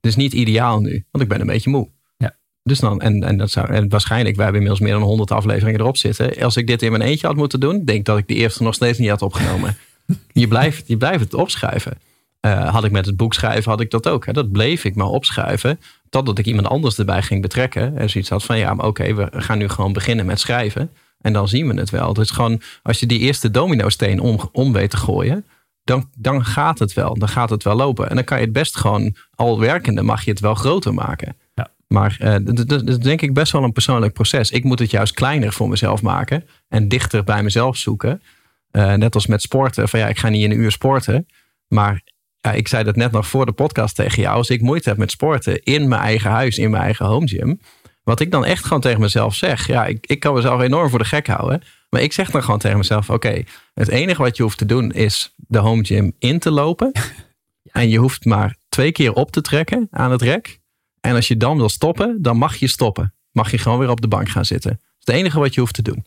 dit 0.00 0.10
is 0.10 0.16
niet 0.16 0.32
ideaal 0.32 0.80
nu, 0.80 1.06
want 1.10 1.24
ik 1.24 1.30
ben 1.30 1.40
een 1.40 1.46
beetje 1.46 1.70
moe. 1.70 1.90
Ja. 2.16 2.36
Dus 2.62 2.78
dan, 2.78 3.00
en, 3.00 3.22
en, 3.22 3.36
dat 3.36 3.50
zou, 3.50 3.72
en 3.72 3.88
waarschijnlijk, 3.88 4.36
wij 4.36 4.44
hebben 4.44 4.62
inmiddels 4.62 4.90
meer 4.90 4.98
dan 5.00 5.08
100 5.08 5.30
afleveringen 5.30 5.80
erop 5.80 5.96
zitten. 5.96 6.42
Als 6.42 6.56
ik 6.56 6.66
dit 6.66 6.82
in 6.82 6.90
mijn 6.90 7.02
eentje 7.02 7.26
had 7.26 7.36
moeten 7.36 7.60
doen, 7.60 7.84
denk 7.84 7.98
ik 7.98 8.04
dat 8.04 8.18
ik 8.18 8.28
de 8.28 8.34
eerste 8.34 8.62
nog 8.62 8.74
steeds 8.74 8.98
niet 8.98 9.08
had 9.08 9.22
opgenomen. 9.22 9.76
je, 10.32 10.48
blijft, 10.48 10.88
je 10.88 10.96
blijft 10.96 11.20
het 11.20 11.34
opschrijven. 11.34 11.98
Uh, 12.46 12.68
had 12.68 12.84
ik 12.84 12.90
met 12.90 13.06
het 13.06 13.16
boek 13.16 13.34
schrijven, 13.34 13.70
had 13.70 13.80
ik 13.80 13.90
dat 13.90 14.08
ook. 14.08 14.26
Hè. 14.26 14.32
Dat 14.32 14.52
bleef 14.52 14.84
ik 14.84 14.94
maar 14.94 15.06
opschrijven. 15.06 15.80
Totdat 16.08 16.38
ik 16.38 16.46
iemand 16.46 16.66
anders 16.66 16.98
erbij 16.98 17.22
ging 17.22 17.42
betrekken. 17.42 17.98
En 17.98 18.10
zoiets 18.10 18.30
had 18.30 18.44
van, 18.44 18.58
ja, 18.58 18.74
maar 18.74 18.86
oké, 18.86 19.02
okay, 19.02 19.14
we 19.14 19.40
gaan 19.40 19.58
nu 19.58 19.68
gewoon 19.68 19.92
beginnen 19.92 20.26
met 20.26 20.40
schrijven. 20.40 20.90
En 21.20 21.32
dan 21.32 21.48
zien 21.48 21.68
we 21.68 21.80
het 21.80 21.90
wel. 21.90 22.12
Dus 22.12 22.30
gewoon, 22.30 22.60
als 22.82 23.00
je 23.00 23.06
die 23.06 23.18
eerste 23.18 23.50
domino-steen 23.50 24.20
om, 24.20 24.48
om 24.52 24.72
weet 24.72 24.90
te 24.90 24.96
gooien, 24.96 25.44
dan, 25.84 26.08
dan 26.16 26.44
gaat 26.44 26.78
het 26.78 26.92
wel. 26.92 27.18
Dan 27.18 27.28
gaat 27.28 27.50
het 27.50 27.64
wel 27.64 27.74
lopen. 27.74 28.08
En 28.08 28.14
dan 28.14 28.24
kan 28.24 28.38
je 28.38 28.44
het 28.44 28.52
best 28.52 28.76
gewoon, 28.76 29.16
al 29.34 29.60
werkende, 29.60 30.02
mag 30.02 30.24
je 30.24 30.30
het 30.30 30.40
wel 30.40 30.54
groter 30.54 30.94
maken. 30.94 31.36
Ja. 31.54 31.70
Maar 31.86 32.16
uh, 32.20 32.34
dat 32.66 32.88
is 32.88 32.98
denk 32.98 33.22
ik 33.22 33.34
best 33.34 33.52
wel 33.52 33.62
een 33.62 33.72
persoonlijk 33.72 34.12
proces. 34.12 34.50
Ik 34.50 34.64
moet 34.64 34.78
het 34.78 34.90
juist 34.90 35.14
kleiner 35.14 35.52
voor 35.52 35.68
mezelf 35.68 36.02
maken. 36.02 36.44
En 36.68 36.88
dichter 36.88 37.24
bij 37.24 37.42
mezelf 37.42 37.76
zoeken. 37.76 38.22
Uh, 38.72 38.94
net 38.94 39.14
als 39.14 39.26
met 39.26 39.42
sporten. 39.42 39.88
Van 39.88 40.00
ja, 40.00 40.08
ik 40.08 40.18
ga 40.18 40.28
niet 40.28 40.44
in 40.44 40.50
een 40.50 40.58
uur 40.58 40.70
sporten. 40.70 41.26
Maar 41.68 42.02
ja, 42.42 42.52
ik 42.52 42.68
zei 42.68 42.84
dat 42.84 42.96
net 42.96 43.12
nog 43.12 43.26
voor 43.26 43.46
de 43.46 43.52
podcast 43.52 43.94
tegen 43.94 44.22
jou. 44.22 44.36
Als 44.36 44.50
ik 44.50 44.60
moeite 44.60 44.88
heb 44.88 44.98
met 44.98 45.10
sporten 45.10 45.62
in 45.62 45.88
mijn 45.88 46.00
eigen 46.00 46.30
huis, 46.30 46.58
in 46.58 46.70
mijn 46.70 46.82
eigen 46.82 47.06
home 47.06 47.28
gym. 47.28 47.60
Wat 48.02 48.20
ik 48.20 48.30
dan 48.30 48.44
echt 48.44 48.64
gewoon 48.64 48.80
tegen 48.80 49.00
mezelf 49.00 49.34
zeg. 49.34 49.66
Ja, 49.66 49.86
ik, 49.86 50.06
ik 50.06 50.20
kan 50.20 50.34
mezelf 50.34 50.60
enorm 50.60 50.90
voor 50.90 50.98
de 50.98 51.04
gek 51.04 51.26
houden. 51.26 51.62
Maar 51.88 52.00
ik 52.00 52.12
zeg 52.12 52.30
dan 52.30 52.42
gewoon 52.42 52.58
tegen 52.58 52.78
mezelf: 52.78 53.10
Oké, 53.10 53.14
okay, 53.14 53.46
het 53.74 53.88
enige 53.88 54.22
wat 54.22 54.36
je 54.36 54.42
hoeft 54.42 54.58
te 54.58 54.66
doen 54.66 54.92
is 54.92 55.34
de 55.36 55.58
home 55.58 55.84
gym 55.84 56.12
in 56.18 56.38
te 56.38 56.50
lopen. 56.50 56.92
En 57.72 57.88
je 57.88 57.98
hoeft 57.98 58.24
maar 58.24 58.56
twee 58.68 58.92
keer 58.92 59.12
op 59.12 59.30
te 59.30 59.40
trekken 59.40 59.88
aan 59.90 60.10
het 60.10 60.22
rek. 60.22 60.60
En 61.00 61.14
als 61.14 61.28
je 61.28 61.36
dan 61.36 61.56
wil 61.56 61.68
stoppen, 61.68 62.22
dan 62.22 62.36
mag 62.36 62.56
je 62.56 62.66
stoppen. 62.66 63.14
Mag 63.30 63.50
je 63.50 63.58
gewoon 63.58 63.78
weer 63.78 63.90
op 63.90 64.00
de 64.00 64.08
bank 64.08 64.28
gaan 64.28 64.44
zitten. 64.44 64.70
Dat 64.70 64.80
is 64.80 65.04
het 65.04 65.14
enige 65.14 65.38
wat 65.38 65.54
je 65.54 65.60
hoeft 65.60 65.74
te 65.74 65.82
doen. 65.82 66.06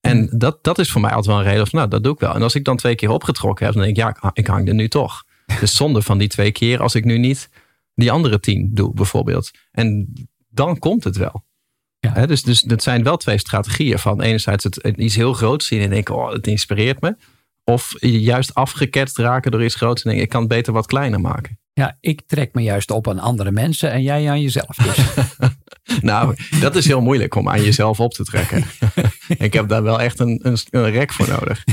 En 0.00 0.28
dat, 0.32 0.64
dat 0.64 0.78
is 0.78 0.90
voor 0.90 1.00
mij 1.00 1.10
altijd 1.10 1.26
wel 1.34 1.44
een 1.44 1.50
reden 1.50 1.66
van, 1.66 1.78
nou, 1.78 1.90
dat 1.90 2.02
doe 2.02 2.12
ik 2.12 2.20
wel. 2.20 2.34
En 2.34 2.42
als 2.42 2.54
ik 2.54 2.64
dan 2.64 2.76
twee 2.76 2.94
keer 2.94 3.10
opgetrokken 3.10 3.64
heb, 3.64 3.74
dan 3.74 3.84
denk 3.84 3.96
ik, 3.96 4.02
ja, 4.02 4.30
ik 4.32 4.46
hang 4.46 4.68
er 4.68 4.74
nu 4.74 4.88
toch. 4.88 5.24
Dus 5.60 5.76
zonde 5.76 6.02
van 6.02 6.18
die 6.18 6.28
twee 6.28 6.52
keer 6.52 6.80
als 6.80 6.94
ik 6.94 7.04
nu 7.04 7.18
niet 7.18 7.48
die 7.94 8.12
andere 8.12 8.40
tien 8.40 8.70
doe, 8.72 8.94
bijvoorbeeld. 8.94 9.50
En 9.70 10.12
dan 10.48 10.78
komt 10.78 11.04
het 11.04 11.16
wel. 11.16 11.44
Ja. 12.00 12.12
He, 12.12 12.26
dus, 12.26 12.42
dus 12.42 12.60
dat 12.60 12.82
zijn 12.82 13.02
wel 13.02 13.16
twee 13.16 13.38
strategieën. 13.38 13.98
Van 13.98 14.22
enerzijds 14.22 14.64
het, 14.64 14.76
iets 14.76 15.16
heel 15.16 15.32
groots 15.32 15.66
zien 15.66 15.80
en 15.80 15.90
denken, 15.90 16.16
oh, 16.16 16.32
het 16.32 16.46
inspireert 16.46 17.00
me. 17.00 17.16
Of 17.64 17.94
juist 18.00 18.54
afgeketst 18.54 19.18
raken 19.18 19.50
door 19.50 19.64
iets 19.64 19.74
groots 19.74 20.02
en 20.02 20.08
denken, 20.08 20.24
ik 20.24 20.30
kan 20.30 20.40
het 20.40 20.48
beter 20.48 20.72
wat 20.72 20.86
kleiner 20.86 21.20
maken. 21.20 21.58
Ja, 21.72 21.96
ik 22.00 22.22
trek 22.26 22.54
me 22.54 22.62
juist 22.62 22.90
op 22.90 23.08
aan 23.08 23.18
andere 23.18 23.50
mensen 23.50 23.90
en 23.90 24.02
jij 24.02 24.30
aan 24.30 24.40
jezelf. 24.40 24.76
Dus. 24.76 24.98
nou, 26.02 26.36
dat 26.60 26.76
is 26.76 26.86
heel 26.86 27.00
moeilijk 27.00 27.34
om 27.34 27.48
aan 27.48 27.62
jezelf 27.62 28.00
op 28.00 28.12
te 28.12 28.24
trekken. 28.24 28.64
ik 29.46 29.52
heb 29.52 29.68
daar 29.68 29.82
wel 29.82 30.00
echt 30.00 30.18
een, 30.18 30.40
een, 30.42 30.58
een 30.70 30.90
rek 30.90 31.12
voor 31.12 31.28
nodig. 31.28 31.64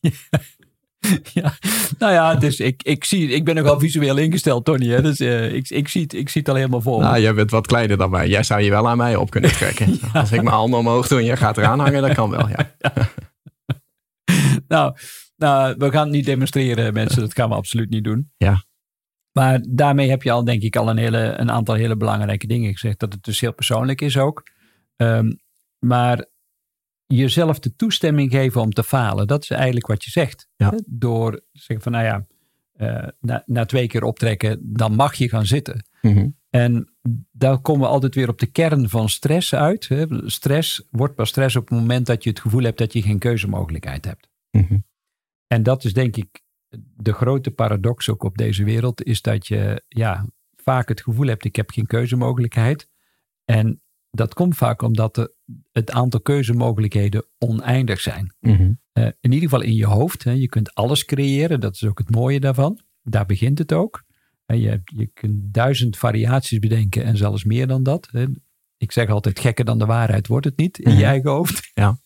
ja, 0.00 0.10
nou 1.98 2.12
ja, 2.12 2.34
dus 2.34 2.60
ik, 2.60 2.82
ik, 2.82 3.04
zie, 3.04 3.28
ik 3.28 3.44
ben 3.44 3.54
nogal 3.54 3.78
visueel 3.78 4.16
ingesteld, 4.16 4.64
Tony. 4.64 4.86
Hè? 4.86 5.02
Dus 5.02 5.20
uh, 5.20 5.52
ik, 5.52 5.68
ik, 5.68 5.88
zie 5.88 6.02
het, 6.02 6.12
ik 6.12 6.28
zie 6.28 6.40
het 6.40 6.50
al 6.50 6.56
helemaal 6.56 6.80
voor. 6.80 7.00
Nou, 7.00 7.20
jij 7.20 7.34
bent 7.34 7.50
wat 7.50 7.66
kleiner 7.66 7.96
dan 7.96 8.10
mij. 8.10 8.28
Jij 8.28 8.42
zou 8.42 8.60
je 8.60 8.70
wel 8.70 8.88
aan 8.88 8.96
mij 8.96 9.16
op 9.16 9.30
kunnen 9.30 9.52
trekken. 9.52 9.92
ja. 10.12 10.20
Als 10.20 10.32
ik 10.32 10.42
mijn 10.42 10.56
handen 10.56 10.78
omhoog 10.78 11.08
doe 11.08 11.18
en 11.18 11.24
jij 11.24 11.36
gaat 11.36 11.58
eraan 11.58 11.78
hangen, 11.78 12.02
dat 12.02 12.14
kan 12.14 12.30
wel. 12.30 12.48
Ja. 12.48 12.74
ja. 12.78 12.92
nou, 14.68 14.96
nou, 15.36 15.74
we 15.78 15.90
gaan 15.90 16.02
het 16.02 16.12
niet 16.12 16.24
demonstreren, 16.24 16.92
mensen. 16.92 17.20
Dat 17.20 17.34
gaan 17.34 17.48
we 17.48 17.54
absoluut 17.54 17.90
niet 17.90 18.04
doen. 18.04 18.30
Ja. 18.36 18.64
Maar 19.32 19.64
daarmee 19.68 20.10
heb 20.10 20.22
je 20.22 20.30
al, 20.30 20.44
denk 20.44 20.62
ik, 20.62 20.76
al 20.76 20.88
een, 20.88 20.98
hele, 20.98 21.34
een 21.36 21.50
aantal 21.50 21.74
hele 21.74 21.96
belangrijke 21.96 22.46
dingen 22.46 22.72
gezegd. 22.72 22.98
Dat 22.98 23.12
het 23.12 23.22
dus 23.22 23.40
heel 23.40 23.54
persoonlijk 23.54 24.00
is 24.00 24.16
ook. 24.16 24.42
Um, 24.96 25.38
maar 25.78 26.26
jezelf 27.14 27.58
de 27.58 27.76
toestemming 27.76 28.30
geven 28.30 28.60
om 28.60 28.70
te 28.70 28.84
falen. 28.84 29.26
Dat 29.26 29.42
is 29.42 29.50
eigenlijk 29.50 29.86
wat 29.86 30.04
je 30.04 30.10
zegt. 30.10 30.48
Ja. 30.56 30.72
Door 30.86 31.32
te 31.32 31.42
zeggen 31.52 31.82
van 31.82 31.92
nou 31.92 32.04
ja, 32.04 32.26
uh, 32.76 33.08
na, 33.20 33.42
na, 33.46 33.64
twee 33.64 33.86
keer 33.86 34.02
optrekken, 34.02 34.58
dan 34.62 34.94
mag 34.94 35.14
je 35.14 35.28
gaan 35.28 35.46
zitten. 35.46 35.84
Mm 36.02 36.14
-hmm. 36.14 36.38
En 36.50 36.94
dan 37.32 37.60
komen 37.60 37.80
we 37.80 37.92
altijd 37.92 38.14
weer 38.14 38.28
op 38.28 38.38
de 38.38 38.46
kern 38.46 38.88
van 38.88 39.08
stress 39.08 39.54
uit. 39.54 39.88
Hè. 39.88 40.06
Stress 40.30 40.86
wordt 40.90 41.14
pas 41.14 41.28
stress 41.28 41.56
op 41.56 41.68
het 41.68 41.78
moment 41.78 42.06
dat 42.06 42.24
je 42.24 42.30
het 42.30 42.40
gevoel 42.40 42.62
hebt 42.62 42.78
dat 42.78 42.92
je 42.92 43.02
geen 43.02 43.18
keuzemogelijkheid 43.18 44.04
hebt. 44.04 44.28
Mm 44.50 44.66
-hmm. 44.68 44.84
En 45.46 45.62
dat 45.62 45.84
is 45.84 45.92
denk 45.92 46.16
ik 46.16 46.42
de 46.96 47.12
grote 47.12 47.50
paradox 47.50 48.08
ook 48.08 48.22
op 48.22 48.38
deze 48.38 48.64
wereld, 48.64 49.02
is 49.02 49.22
dat 49.22 49.46
je 49.46 49.82
ja, 49.88 50.26
vaak 50.56 50.88
het 50.88 51.02
gevoel 51.02 51.26
hebt 51.26 51.44
ik 51.44 51.56
heb 51.56 51.70
geen 51.70 51.86
keuzemogelijkheid. 51.86 52.88
En 53.44 53.82
dat 54.10 54.34
komt 54.34 54.56
vaak 54.56 54.82
omdat 54.82 55.14
de, 55.14 55.34
het 55.72 55.90
aantal 55.90 56.20
keuzemogelijkheden 56.20 57.24
oneindig 57.38 58.00
zijn. 58.00 58.34
Mm 58.40 58.56
-hmm. 58.56 58.80
uh, 58.94 59.04
in 59.04 59.32
ieder 59.32 59.48
geval 59.48 59.60
in 59.64 59.74
je 59.74 59.86
hoofd. 59.86 60.24
Hè. 60.24 60.30
Je 60.30 60.48
kunt 60.48 60.74
alles 60.74 61.04
creëren, 61.04 61.60
dat 61.60 61.74
is 61.74 61.84
ook 61.84 61.98
het 61.98 62.10
mooie 62.10 62.40
daarvan. 62.40 62.80
Daar 63.02 63.26
begint 63.26 63.58
het 63.58 63.72
ook. 63.72 64.04
Uh, 64.46 64.62
je, 64.62 64.80
je 64.84 65.06
kunt 65.06 65.34
duizend 65.54 65.96
variaties 65.98 66.58
bedenken 66.58 67.04
en 67.04 67.16
zelfs 67.16 67.44
meer 67.44 67.66
dan 67.66 67.82
dat. 67.82 68.08
Hè. 68.12 68.24
Ik 68.76 68.92
zeg 68.92 69.08
altijd, 69.08 69.38
gekker 69.40 69.64
dan 69.64 69.78
de 69.78 69.86
waarheid 69.86 70.26
wordt 70.26 70.46
het 70.46 70.56
niet 70.56 70.78
in 70.78 70.90
Mhm. 70.90 70.98
je 70.98 71.04
eigen 71.04 71.30
hoofd. 71.30 71.70
Ja. 71.74 71.98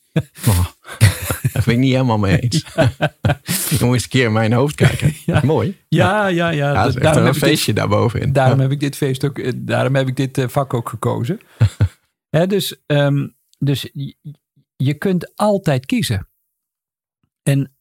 Oh, 0.48 0.66
daar 1.52 1.62
ben 1.64 1.74
ik 1.74 1.78
niet 1.80 1.92
helemaal 1.92 2.18
mee 2.18 2.38
eens. 2.38 2.64
Je 3.70 3.76
moet 3.84 3.92
eens 3.92 4.02
een 4.02 4.08
keer 4.08 4.24
in 4.26 4.32
mijn 4.32 4.52
hoofd 4.52 4.74
kijken. 4.74 5.12
Ja. 5.26 5.40
Mooi. 5.44 5.76
Ja, 5.88 6.26
ja, 6.26 6.48
ja. 6.48 6.72
Ja, 6.72 6.84
dat 6.84 6.96
is 6.96 7.00
echt 7.02 7.16
een 7.16 7.24
heb 7.24 7.34
ik 7.34 7.40
dit- 7.40 7.48
feestje 7.50 7.72
daarbovenin. 7.72 8.32
Daarom 8.32 8.60
heb 8.60 8.70
ik 8.70 8.80
dit 8.80 8.96
feest 8.96 9.24
ook, 9.24 9.38
eh, 9.38 9.52
daarom 9.56 9.94
heb 9.94 10.08
ik 10.08 10.16
dit 10.16 10.38
eh, 10.38 10.48
vak 10.48 10.74
ook 10.74 10.88
gekozen. 10.88 11.40
Dus, 12.42 12.82
ehm, 12.86 13.28
dus 13.58 13.90
je, 13.92 14.16
je 14.76 14.94
kunt 14.94 15.36
altijd 15.36 15.86
kiezen. 15.86 16.28
En 17.42 17.76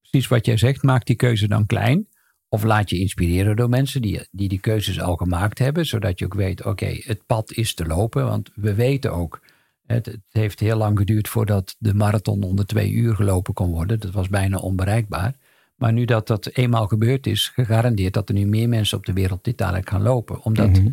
precies 0.00 0.28
wat 0.28 0.46
jij 0.46 0.56
zegt, 0.56 0.82
maak 0.82 1.06
die 1.06 1.16
keuze 1.16 1.48
dan 1.48 1.66
klein. 1.66 2.08
Of 2.48 2.62
laat 2.62 2.90
je 2.90 2.98
inspireren 2.98 3.56
door 3.56 3.68
mensen 3.68 4.02
die, 4.02 4.28
die 4.30 4.48
die 4.48 4.60
keuzes 4.60 5.00
al 5.00 5.16
gemaakt 5.16 5.58
hebben. 5.58 5.86
Zodat 5.86 6.18
je 6.18 6.24
ook 6.24 6.34
weet, 6.34 6.64
oké, 6.64 6.86
het 6.86 7.26
pad 7.26 7.52
is 7.52 7.74
te 7.74 7.86
lopen. 7.86 8.24
Want 8.24 8.50
we 8.54 8.74
weten 8.74 9.12
ook, 9.12 9.40
het, 9.86 10.06
het 10.06 10.20
heeft 10.30 10.60
heel 10.60 10.76
lang 10.76 10.98
geduurd 10.98 11.28
voordat 11.28 11.76
de 11.78 11.94
marathon 11.94 12.42
onder 12.42 12.66
twee 12.66 12.90
uur 12.90 13.14
gelopen 13.14 13.54
kon 13.54 13.70
worden. 13.70 14.00
Dat 14.00 14.12
was 14.12 14.28
bijna 14.28 14.56
onbereikbaar. 14.58 15.36
Maar 15.76 15.92
nu 15.92 16.04
dat 16.04 16.26
dat 16.26 16.46
eenmaal 16.46 16.86
gebeurd 16.86 17.26
is, 17.26 17.48
gegarandeerd 17.48 18.14
dat 18.14 18.28
er 18.28 18.34
nu 18.34 18.46
meer 18.46 18.68
mensen 18.68 18.98
op 18.98 19.06
de 19.06 19.12
wereld 19.12 19.44
dit 19.44 19.58
dadelijk 19.58 19.88
gaan 19.88 20.02
lopen. 20.02 20.42
Omdat 20.42 20.68
Mhm. 20.70 20.90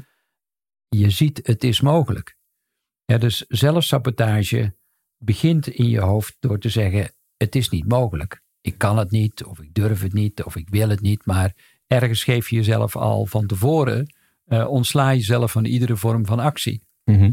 je 0.89 1.09
ziet, 1.09 1.39
het 1.43 1.63
is 1.63 1.81
mogelijk. 1.81 2.37
Ja, 3.05 3.17
dus 3.17 3.45
zelfsabotage 3.47 4.75
begint 5.17 5.67
in 5.67 5.89
je 5.89 5.99
hoofd 5.99 6.35
door 6.39 6.59
te 6.59 6.69
zeggen, 6.69 7.13
het 7.37 7.55
is 7.55 7.69
niet 7.69 7.87
mogelijk. 7.87 8.41
Ik 8.61 8.77
kan 8.77 8.97
het 8.97 9.11
niet, 9.11 9.43
of 9.43 9.59
ik 9.61 9.73
durf 9.73 10.01
het 10.01 10.13
niet, 10.13 10.43
of 10.43 10.55
ik 10.55 10.69
wil 10.69 10.89
het 10.89 11.01
niet. 11.01 11.25
Maar 11.25 11.79
ergens 11.87 12.23
geef 12.23 12.49
je 12.49 12.55
jezelf 12.55 12.95
al 12.95 13.25
van 13.25 13.47
tevoren, 13.47 14.13
eh, 14.45 14.67
ontsla 14.67 15.13
jezelf 15.13 15.51
van 15.51 15.65
iedere 15.65 15.97
vorm 15.97 16.25
van 16.25 16.39
actie. 16.39 16.83
Mhm. 17.03 17.31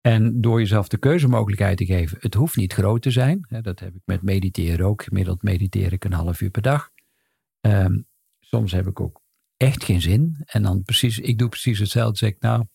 En 0.00 0.40
door 0.40 0.58
jezelf 0.58 0.88
de 0.88 0.98
keuzemogelijkheid 0.98 1.76
te 1.76 1.84
geven, 1.84 2.18
het 2.20 2.34
hoeft 2.34 2.56
niet 2.56 2.72
groot 2.72 3.02
te 3.02 3.10
zijn. 3.10 3.46
Hè, 3.48 3.60
dat 3.60 3.80
heb 3.80 3.94
ik 3.94 4.02
met 4.04 4.22
mediteren 4.22 4.86
ook. 4.86 5.02
Gemiddeld 5.02 5.42
mediteer 5.42 5.92
ik 5.92 6.04
een 6.04 6.12
half 6.12 6.40
uur 6.40 6.50
per 6.50 6.62
dag. 6.62 6.90
Ehm, 7.60 7.98
soms 8.40 8.72
heb 8.72 8.86
ik 8.86 9.00
ook 9.00 9.22
echt 9.56 9.84
geen 9.84 10.00
zin. 10.00 10.42
En 10.44 10.62
dan 10.62 10.82
precies, 10.82 11.18
ik 11.18 11.38
doe 11.38 11.48
precies 11.48 11.78
hetzelfde. 11.78 12.18
Zeg 12.18 12.30
ik, 12.30 12.40
nou, 12.40 12.66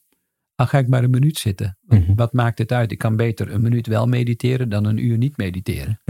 dan 0.56 0.68
ga 0.68 0.78
ik 0.78 0.88
maar 0.88 1.04
een 1.04 1.10
minuut 1.10 1.38
zitten. 1.38 1.78
Mhm. 1.82 2.16
Wat 2.16 2.34
maakt 2.34 2.58
het 2.58 2.72
uit? 2.72 2.92
Ik 2.92 2.98
kan 2.98 3.16
beter 3.16 3.52
een 3.52 3.62
minuut 3.62 3.88
wel 3.88 4.08
mediteren 4.08 4.70
dan 4.70 4.86
een 4.86 4.98
uur 4.98 5.18
niet 5.18 5.38
mediteren. 5.38 6.02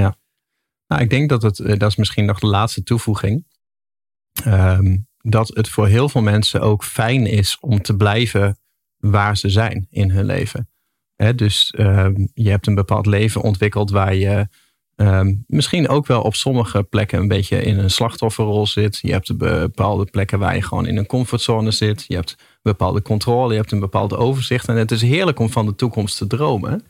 Nou, 0.87 1.01
ik 1.01 1.09
denk 1.09 1.29
dat 1.29 1.41
het, 1.41 1.59
eh, 1.59 1.77
dat 1.77 1.89
is 1.89 1.95
misschien 1.95 2.25
nog 2.25 2.39
de 2.39 2.47
laatste 2.47 2.83
toevoeging. 2.83 3.45
Ehm, 4.43 4.97
dat 5.17 5.47
het 5.47 5.69
voor 5.69 5.87
heel 5.87 6.09
veel 6.09 6.21
mensen 6.21 6.61
ook 6.61 6.83
fijn 6.83 7.25
is 7.25 7.57
om 7.59 7.81
te 7.81 7.95
blijven 7.95 8.59
waar 8.97 9.37
ze 9.37 9.49
zijn 9.49 9.87
in 9.89 10.11
hun 10.11 10.25
leven. 10.25 10.69
Dus 11.35 11.71
ehm, 11.71 12.25
je 12.33 12.49
hebt 12.49 12.67
een 12.67 12.75
bepaald 12.75 13.05
leven 13.05 13.41
ontwikkeld 13.41 13.89
waar 13.89 14.15
je 14.15 14.47
ehm, 14.95 15.33
misschien 15.47 15.87
ook 15.87 16.07
wel 16.07 16.21
op 16.21 16.35
sommige 16.35 16.83
plekken 16.83 17.19
een 17.19 17.27
beetje 17.27 17.61
in 17.61 17.79
een 17.79 17.91
slachtofferrol 17.91 18.67
zit. 18.67 18.99
Je 19.01 19.11
hebt 19.11 19.37
bepaalde 19.37 20.05
plekken 20.05 20.39
waar 20.39 20.55
je 20.55 20.61
gewoon 20.61 20.85
in 20.85 20.97
een 20.97 21.05
comfortzone 21.05 21.71
zit. 21.71 22.05
Je 22.07 22.15
hebt 22.15 22.35
bepaalde 22.71 23.01
controle, 23.01 23.51
je 23.51 23.59
hebt 23.59 23.71
een 23.71 23.79
bepaald 23.79 24.15
overzicht. 24.15 24.67
En 24.67 24.75
het 24.75 24.91
is 24.91 25.01
heerlijk 25.01 25.39
om 25.39 25.49
van 25.49 25.65
de 25.65 25.75
toekomst 25.75 26.17
te 26.17 26.27
dromen. 26.27 26.85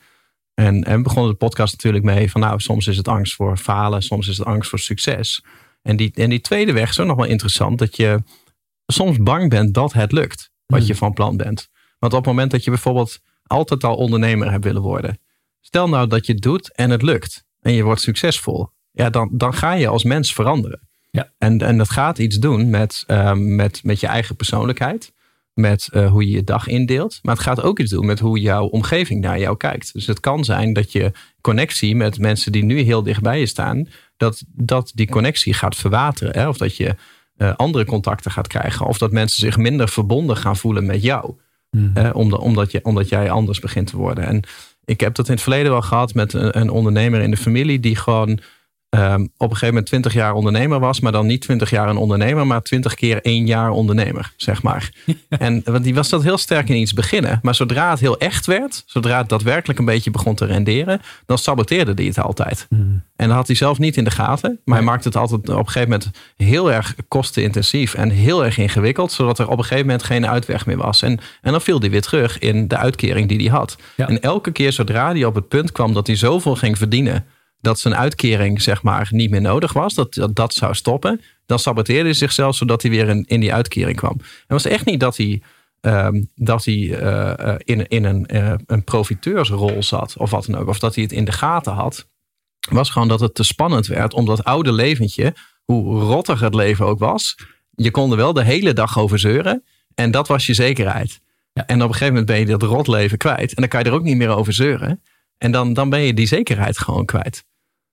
En, 0.54 0.84
en 0.84 1.04
begonnen 1.04 1.32
de 1.32 1.38
podcast 1.38 1.74
natuurlijk 1.74 2.04
mee 2.04 2.32
van 2.32 2.42
nou, 2.42 2.60
soms 2.60 2.88
is 2.88 2.98
het 2.98 3.08
angst 3.08 3.34
voor 3.36 3.58
falen, 3.58 4.02
soms 4.02 4.28
is 4.28 4.38
het 4.38 4.48
angst 4.48 4.70
voor 4.70 4.80
succes. 4.80 5.44
En 5.82 5.96
die, 5.96 6.12
en 6.14 6.30
die 6.30 6.42
tweede 6.42 6.74
weg 6.74 6.90
is 6.90 7.00
ook 7.00 7.08
nog 7.08 7.16
wel 7.16 7.26
interessant, 7.26 7.80
dat 7.80 7.96
je 7.96 8.24
soms 8.88 9.18
bang 9.18 9.50
bent 9.50 9.74
dat 9.74 9.94
het 9.94 10.12
lukt, 10.12 10.52
wat 10.66 10.80
Hmm. 10.80 10.88
je 10.88 10.96
van 10.96 11.14
plan 11.14 11.38
bent. 11.38 11.70
Want 12.00 12.14
op 12.14 12.20
het 12.20 12.28
moment 12.28 12.52
dat 12.52 12.64
je 12.64 12.70
bijvoorbeeld 12.70 13.20
altijd 13.44 13.84
al 13.84 13.96
ondernemer 13.96 14.52
hebt 14.52 14.64
willen 14.64 14.82
worden, 14.82 15.20
stel 15.62 15.90
nou 15.90 16.08
dat 16.08 16.26
je 16.26 16.34
het 16.34 16.42
doet 16.42 16.76
en 16.76 16.90
het 16.90 17.02
lukt 17.02 17.46
en 17.62 17.74
je 17.74 17.84
wordt 17.84 18.02
succesvol, 18.02 18.70
ja, 18.92 19.10
dan, 19.10 19.30
dan 19.32 19.54
ga 19.54 19.74
je 19.74 19.88
als 19.88 20.04
mens 20.04 20.34
veranderen. 20.34 20.80
Ja. 21.12 21.32
En, 21.38 21.62
en 21.62 21.78
dat 21.78 21.90
gaat 21.90 22.18
iets 22.18 22.38
doen 22.38 22.70
met, 22.70 23.04
ehm, 23.08 23.56
met, 23.56 23.84
met 23.84 24.00
je 24.00 24.08
eigen 24.08 24.36
persoonlijkheid 24.36 25.14
met 25.56 25.90
eh, 25.92 26.12
hoe 26.12 26.28
je 26.28 26.36
je 26.36 26.44
dag 26.44 26.68
indeelt. 26.68 27.20
Maar 27.22 27.36
het 27.36 27.44
gaat 27.44 27.62
ook 27.62 27.80
iets 27.80 27.92
doen 27.92 28.06
met 28.06 28.20
hoe 28.20 28.40
jouw 28.40 28.66
omgeving 28.66 29.22
naar 29.22 29.40
jou 29.40 29.58
kijkt. 29.58 29.94
Dus 29.94 30.08
het 30.08 30.20
kan 30.20 30.44
zijn 30.44 30.74
dat 30.74 30.92
je 30.92 31.12
connectie 31.42 31.96
met 31.96 32.20
mensen 32.20 32.52
die 32.52 32.64
nu 32.64 32.80
heel 32.80 33.04
dichtbij 33.04 33.40
je 33.40 33.46
staan, 33.46 33.88
dat, 34.18 34.44
dat 34.48 34.92
die 34.96 35.10
connectie 35.10 35.54
gaat 35.54 35.76
verwateren. 35.76 36.34
Hè? 36.34 36.48
Of 36.48 36.58
dat 36.58 36.78
je 36.78 36.96
eh, 37.38 37.56
andere 37.56 37.86
contacten 37.86 38.32
gaat 38.32 38.48
krijgen. 38.48 38.86
Of 38.86 38.98
dat 38.98 39.12
mensen 39.12 39.40
zich 39.40 39.58
minder 39.58 39.90
verbonden 39.90 40.38
gaan 40.38 40.58
voelen 40.58 40.86
met 40.86 41.04
jou. 41.04 41.34
Mhm. 41.72 41.98
Eh, 41.98 42.10
omdat, 42.14 42.40
omdat, 42.40 42.72
je, 42.72 42.80
omdat 42.84 43.10
jij 43.10 43.30
anders 43.30 43.60
begint 43.60 43.88
te 43.88 43.98
worden. 43.98 44.26
En 44.26 44.44
ik 44.86 45.00
heb 45.00 45.16
dat 45.16 45.28
in 45.28 45.34
het 45.34 45.42
verleden 45.42 45.72
wel 45.72 45.82
gehad 45.82 46.14
met 46.14 46.34
een, 46.34 46.60
een 46.60 46.70
ondernemer 46.70 47.22
in 47.22 47.32
de 47.32 47.38
familie 47.38 47.80
die 47.80 47.96
gewoon 47.96 48.40
ehm, 48.96 49.22
op 49.22 49.30
een 49.38 49.48
gegeven 49.48 49.68
moment 49.68 49.86
20 49.86 50.14
jaar 50.14 50.34
ondernemer 50.34 50.80
was, 50.80 51.00
maar 51.00 51.12
dan 51.12 51.26
niet 51.26 51.42
20 51.42 51.70
jaar 51.70 51.90
een 51.90 51.98
ondernemer, 51.98 52.48
maar 52.48 52.62
20 52.62 52.94
keer 52.94 53.22
één 53.22 53.46
jaar 53.46 53.70
ondernemer, 53.70 54.34
zeg 54.38 54.64
maar. 54.64 54.92
En 55.30 55.62
want 55.66 55.84
die 55.84 55.96
was 55.96 56.10
dat 56.10 56.24
heel 56.24 56.38
sterk 56.38 56.70
in 56.70 56.76
iets 56.76 56.94
beginnen. 56.94 57.40
Maar 57.42 57.56
zodra 57.56 57.90
het 57.90 58.00
heel 58.00 58.18
echt 58.18 58.46
werd, 58.46 58.84
zodra 58.86 59.18
het 59.18 59.30
daadwerkelijk 59.30 59.80
een 59.80 59.86
beetje 59.86 60.12
begon 60.12 60.36
te 60.36 60.46
renderen, 60.46 61.02
dan 61.26 61.38
saboteerde 61.38 61.92
hij 61.96 62.06
het 62.06 62.20
altijd. 62.20 62.66
Mhm. 62.70 62.82
En 63.16 63.28
dat 63.28 63.38
had 63.38 63.48
hij 63.48 63.56
zelf 63.56 63.80
niet 63.80 63.98
in 63.98 64.04
de 64.04 64.12
gaten. 64.12 64.60
Maar 64.66 64.78
hij 64.78 64.86
maakte 64.86 65.08
het 65.08 65.18
altijd 65.18 65.50
op 65.50 65.58
een 65.58 65.66
gegeven 65.66 65.90
moment 65.90 66.12
heel 66.38 66.72
erg 66.72 66.96
kostenintensief 67.08 67.94
en 67.94 68.10
heel 68.10 68.46
erg 68.46 68.58
ingewikkeld. 68.58 69.12
Zodat 69.12 69.40
er 69.40 69.48
op 69.48 69.58
een 69.58 69.64
gegeven 69.64 69.86
moment 69.86 70.04
geen 70.04 70.28
uitweg 70.28 70.66
meer 70.66 70.78
was. 70.78 71.02
En, 71.02 71.20
en 71.42 71.52
dan 71.52 71.62
viel 71.62 71.80
hij 71.80 71.90
weer 71.90 72.02
terug 72.02 72.40
in 72.40 72.68
de 72.68 72.78
uitkering 72.78 73.28
die 73.28 73.38
hij 73.38 73.58
had. 73.58 73.78
Ja. 73.96 74.08
En 74.08 74.22
elke 74.22 74.52
keer 74.52 74.72
zodra 74.72 75.12
hij 75.12 75.26
op 75.26 75.36
het 75.36 75.48
punt 75.48 75.72
kwam 75.72 75.94
dat 75.94 76.08
hij 76.08 76.16
zoveel 76.16 76.56
ging 76.56 76.78
verdienen. 76.78 77.26
Dat 77.66 77.80
zijn 77.80 77.96
uitkering 77.96 78.62
zeg 78.62 78.84
maar 78.84 79.08
niet 79.12 79.30
meer 79.30 79.42
nodig 79.42 79.74
was. 79.74 79.94
Dat 79.94 80.14
dat, 80.14 80.36
dat 80.36 80.54
zou 80.54 80.74
stoppen. 80.74 81.22
Dan 81.46 81.60
saboteerde 81.60 82.04
hij 82.04 82.14
zichzelf 82.14 82.56
zodat 82.56 82.82
hij 82.82 82.92
weer 82.92 83.10
in, 83.10 83.24
in 83.28 83.40
die 83.40 83.54
uitkering 83.54 83.98
kwam. 83.98 84.18
Het 84.18 84.44
was 84.48 84.66
echt 84.66 84.86
niet 84.86 85.00
dat 85.00 85.18
hij 85.18 85.42
ehm, 85.82 86.24
dat 86.36 86.66
hij 86.66 87.00
eh, 87.00 87.56
in, 87.58 87.88
in 87.88 88.04
een, 88.04 88.26
eh, 88.26 88.54
een 88.66 88.84
profiteursrol 88.84 89.84
zat 89.84 90.18
of 90.18 90.30
wat 90.30 90.46
dan 90.46 90.56
ook. 90.56 90.68
Of 90.68 90.80
dat 90.80 90.96
hij 90.96 91.04
het 91.04 91.14
in 91.14 91.26
de 91.26 91.32
gaten 91.32 91.74
had. 91.74 92.08
Was 92.70 92.90
gewoon 92.90 93.08
dat 93.08 93.20
het 93.20 93.36
te 93.36 93.44
spannend 93.44 93.88
werd 93.88 94.14
om 94.14 94.26
dat 94.26 94.44
oude 94.44 94.72
leventje, 94.72 95.34
hoe 95.64 96.00
rottig 96.00 96.40
het 96.40 96.56
leven 96.56 96.86
ook 96.86 97.00
was. 97.00 97.36
Je 97.76 97.92
kon 97.92 98.12
er 98.12 98.18
wel 98.18 98.34
de 98.34 98.44
hele 98.44 98.74
dag 98.74 99.00
over 99.00 99.20
zeuren. 99.20 99.64
En 99.96 100.12
dat 100.12 100.28
was 100.28 100.46
je 100.46 100.54
zekerheid. 100.54 101.22
Ja. 101.54 101.66
En 101.66 101.76
op 101.76 101.88
een 101.88 101.94
gegeven 101.94 102.08
moment 102.08 102.26
ben 102.26 102.40
je 102.40 102.46
dat 102.46 102.62
rotleven 102.62 103.18
kwijt. 103.18 103.54
En 103.54 103.62
dan 103.62 103.68
kan 103.68 103.80
je 103.80 103.86
er 103.86 103.94
ook 103.94 104.04
niet 104.04 104.18
meer 104.18 104.36
over 104.36 104.54
zeuren. 104.54 105.02
En 105.38 105.52
dan, 105.52 105.74
dan 105.74 105.90
ben 105.90 106.00
je 106.00 106.14
die 106.14 106.28
zekerheid 106.28 106.78
gewoon 106.78 107.06
kwijt. 107.06 107.46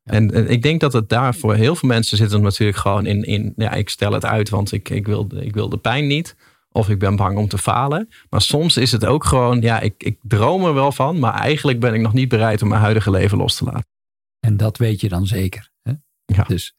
En, 0.02 0.30
en 0.30 0.48
ik 0.48 0.62
denk 0.62 0.80
dat 0.80 0.92
het 0.92 1.08
daar 1.08 1.34
voor 1.34 1.54
heel 1.54 1.74
veel 1.74 1.88
mensen 1.88 2.16
zit 2.16 2.30
het 2.30 2.42
natuurlijk 2.42 2.78
gewoon 2.78 3.06
in, 3.06 3.22
in 3.22 3.52
ja, 3.56 3.72
ik 3.72 3.88
stel 3.88 4.12
het 4.12 4.24
uit, 4.24 4.48
want 4.48 4.72
ik, 4.72 4.88
ik, 4.88 5.06
wil, 5.06 5.28
de- 5.28 5.44
ik 5.44 5.54
wil 5.54 5.68
de 5.68 5.78
pijn 5.78 6.06
niet. 6.06 6.36
Of 6.70 6.88
ik 6.88 6.98
ben 6.98 7.16
bang 7.16 7.38
om 7.38 7.48
te 7.48 7.58
falen. 7.58 8.08
Maar 8.30 8.40
soms 8.40 8.76
is 8.76 8.92
het 8.92 9.04
ook 9.04 9.24
gewoon, 9.24 9.60
ja, 9.60 9.80
ik, 9.80 9.94
ik 9.98 10.18
droom 10.22 10.64
er 10.64 10.74
wel 10.74 10.92
van, 10.92 11.18
maar 11.18 11.34
eigenlijk 11.34 11.80
ben 11.80 11.94
ik 11.94 12.00
nog 12.00 12.12
niet 12.12 12.28
bereid 12.28 12.62
om 12.62 12.68
mijn 12.68 12.80
huidige 12.80 13.10
leven 13.10 13.38
los 13.38 13.54
te 13.56 13.64
laten. 13.64 13.86
En 14.40 14.56
dat 14.56 14.76
weet 14.78 15.00
je 15.00 15.08
dan 15.08 15.26
zeker. 15.26 15.70
Hè? 15.82 15.92
Ja. 16.24 16.42
Dus, 16.42 16.74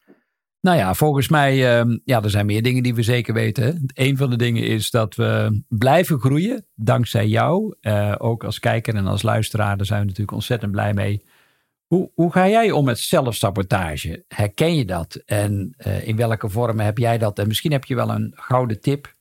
nou 0.61 0.77
ja, 0.77 0.93
volgens 0.93 1.27
mij, 1.27 1.77
ehm, 1.77 1.97
ja, 2.03 2.23
er 2.23 2.29
zijn 2.29 2.45
meer 2.45 2.61
dingen 2.61 2.83
die 2.83 2.95
we 2.95 3.03
zeker 3.03 3.33
weten. 3.33 3.63
Hè? 3.63 3.71
Een 4.05 4.17
van 4.17 4.29
de 4.29 4.35
dingen 4.35 4.63
is 4.63 4.89
dat 4.89 5.15
we 5.15 5.61
blijven 5.67 6.19
groeien, 6.19 6.65
dankzij 6.75 7.27
jou. 7.27 7.75
Eh, 7.79 8.15
ook 8.17 8.43
als 8.43 8.59
kijker 8.59 8.95
en 8.95 9.07
als 9.07 9.21
luisteraar, 9.21 9.77
daar 9.77 9.85
zijn 9.85 9.99
we 9.99 10.05
natuurlijk 10.05 10.37
ontzettend 10.37 10.71
blij 10.71 10.93
mee. 10.93 11.23
Hoe, 11.93 12.09
hoe 12.15 12.31
ga 12.31 12.47
jij 12.47 12.71
om 12.71 12.85
met 12.85 12.99
zelfsabotage? 12.99 14.23
Herken 14.27 14.75
je 14.75 14.85
dat? 14.85 15.15
En 15.25 15.73
eh, 15.77 16.07
in 16.07 16.15
welke 16.15 16.49
vormen 16.49 16.85
heb 16.85 16.97
jij 16.97 17.17
dat? 17.17 17.39
En 17.39 17.47
misschien 17.47 17.71
heb 17.71 17.85
je 17.85 17.95
wel 17.95 18.09
een 18.09 18.31
gouden 18.35 18.81
tip 18.81 19.15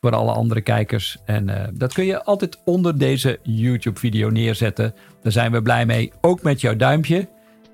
voor 0.00 0.10
alle 0.10 0.32
andere 0.32 0.60
kijkers. 0.60 1.18
En 1.24 1.48
eh, 1.48 1.68
dat 1.72 1.92
kun 1.92 2.04
je 2.04 2.24
altijd 2.24 2.60
onder 2.64 2.98
deze 2.98 3.38
YouTube-video 3.42 4.28
neerzetten. 4.28 4.94
Daar 5.22 5.32
zijn 5.32 5.52
we 5.52 5.62
blij 5.62 5.86
mee. 5.86 6.12
Ook 6.20 6.42
met 6.42 6.60
jouw 6.60 6.76
duimpje. 6.76 7.28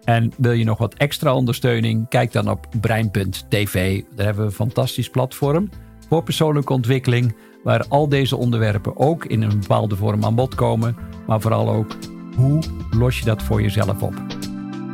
En 0.04 0.32
wil 0.36 0.52
je 0.52 0.64
nog 0.64 0.78
wat 0.78 0.94
extra 0.94 1.34
ondersteuning? 1.34 2.08
Kijk 2.08 2.32
dan 2.32 2.50
op 2.50 2.66
brein.tv. 2.80 4.02
Daar 4.14 4.24
hebben 4.24 4.44
we 4.44 4.50
een 4.50 4.56
fantastisch 4.56 5.10
platform 5.10 5.68
voor 6.08 6.22
persoonlijke 6.22 6.72
ontwikkeling. 6.72 7.36
Waar 7.62 7.84
al 7.88 8.08
deze 8.08 8.36
onderwerpen 8.36 8.96
ook 8.96 9.24
in 9.24 9.42
een 9.42 9.60
bepaalde 9.60 9.96
vorm 9.96 10.24
aan 10.24 10.34
bod 10.34 10.54
komen. 10.54 10.96
Maar 11.26 11.40
vooral 11.40 11.70
ook, 11.70 11.96
hoe 12.36 12.62
los 12.90 13.18
je 13.18 13.24
dat 13.24 13.42
voor 13.42 13.62
jezelf 13.62 14.02
op? 14.02 14.14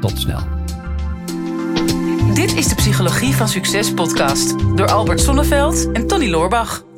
Tot 0.00 0.18
snel. 0.18 0.40
Dit 2.34 2.56
is 2.56 2.68
de 2.68 2.74
Psychologie 2.74 3.34
van 3.34 3.48
Succes 3.48 3.94
podcast 3.94 4.54
door 4.76 4.90
Albert 4.90 5.20
Sonneveld 5.20 5.92
en 5.92 6.06
Tony 6.06 6.30
Loorbach. 6.30 6.89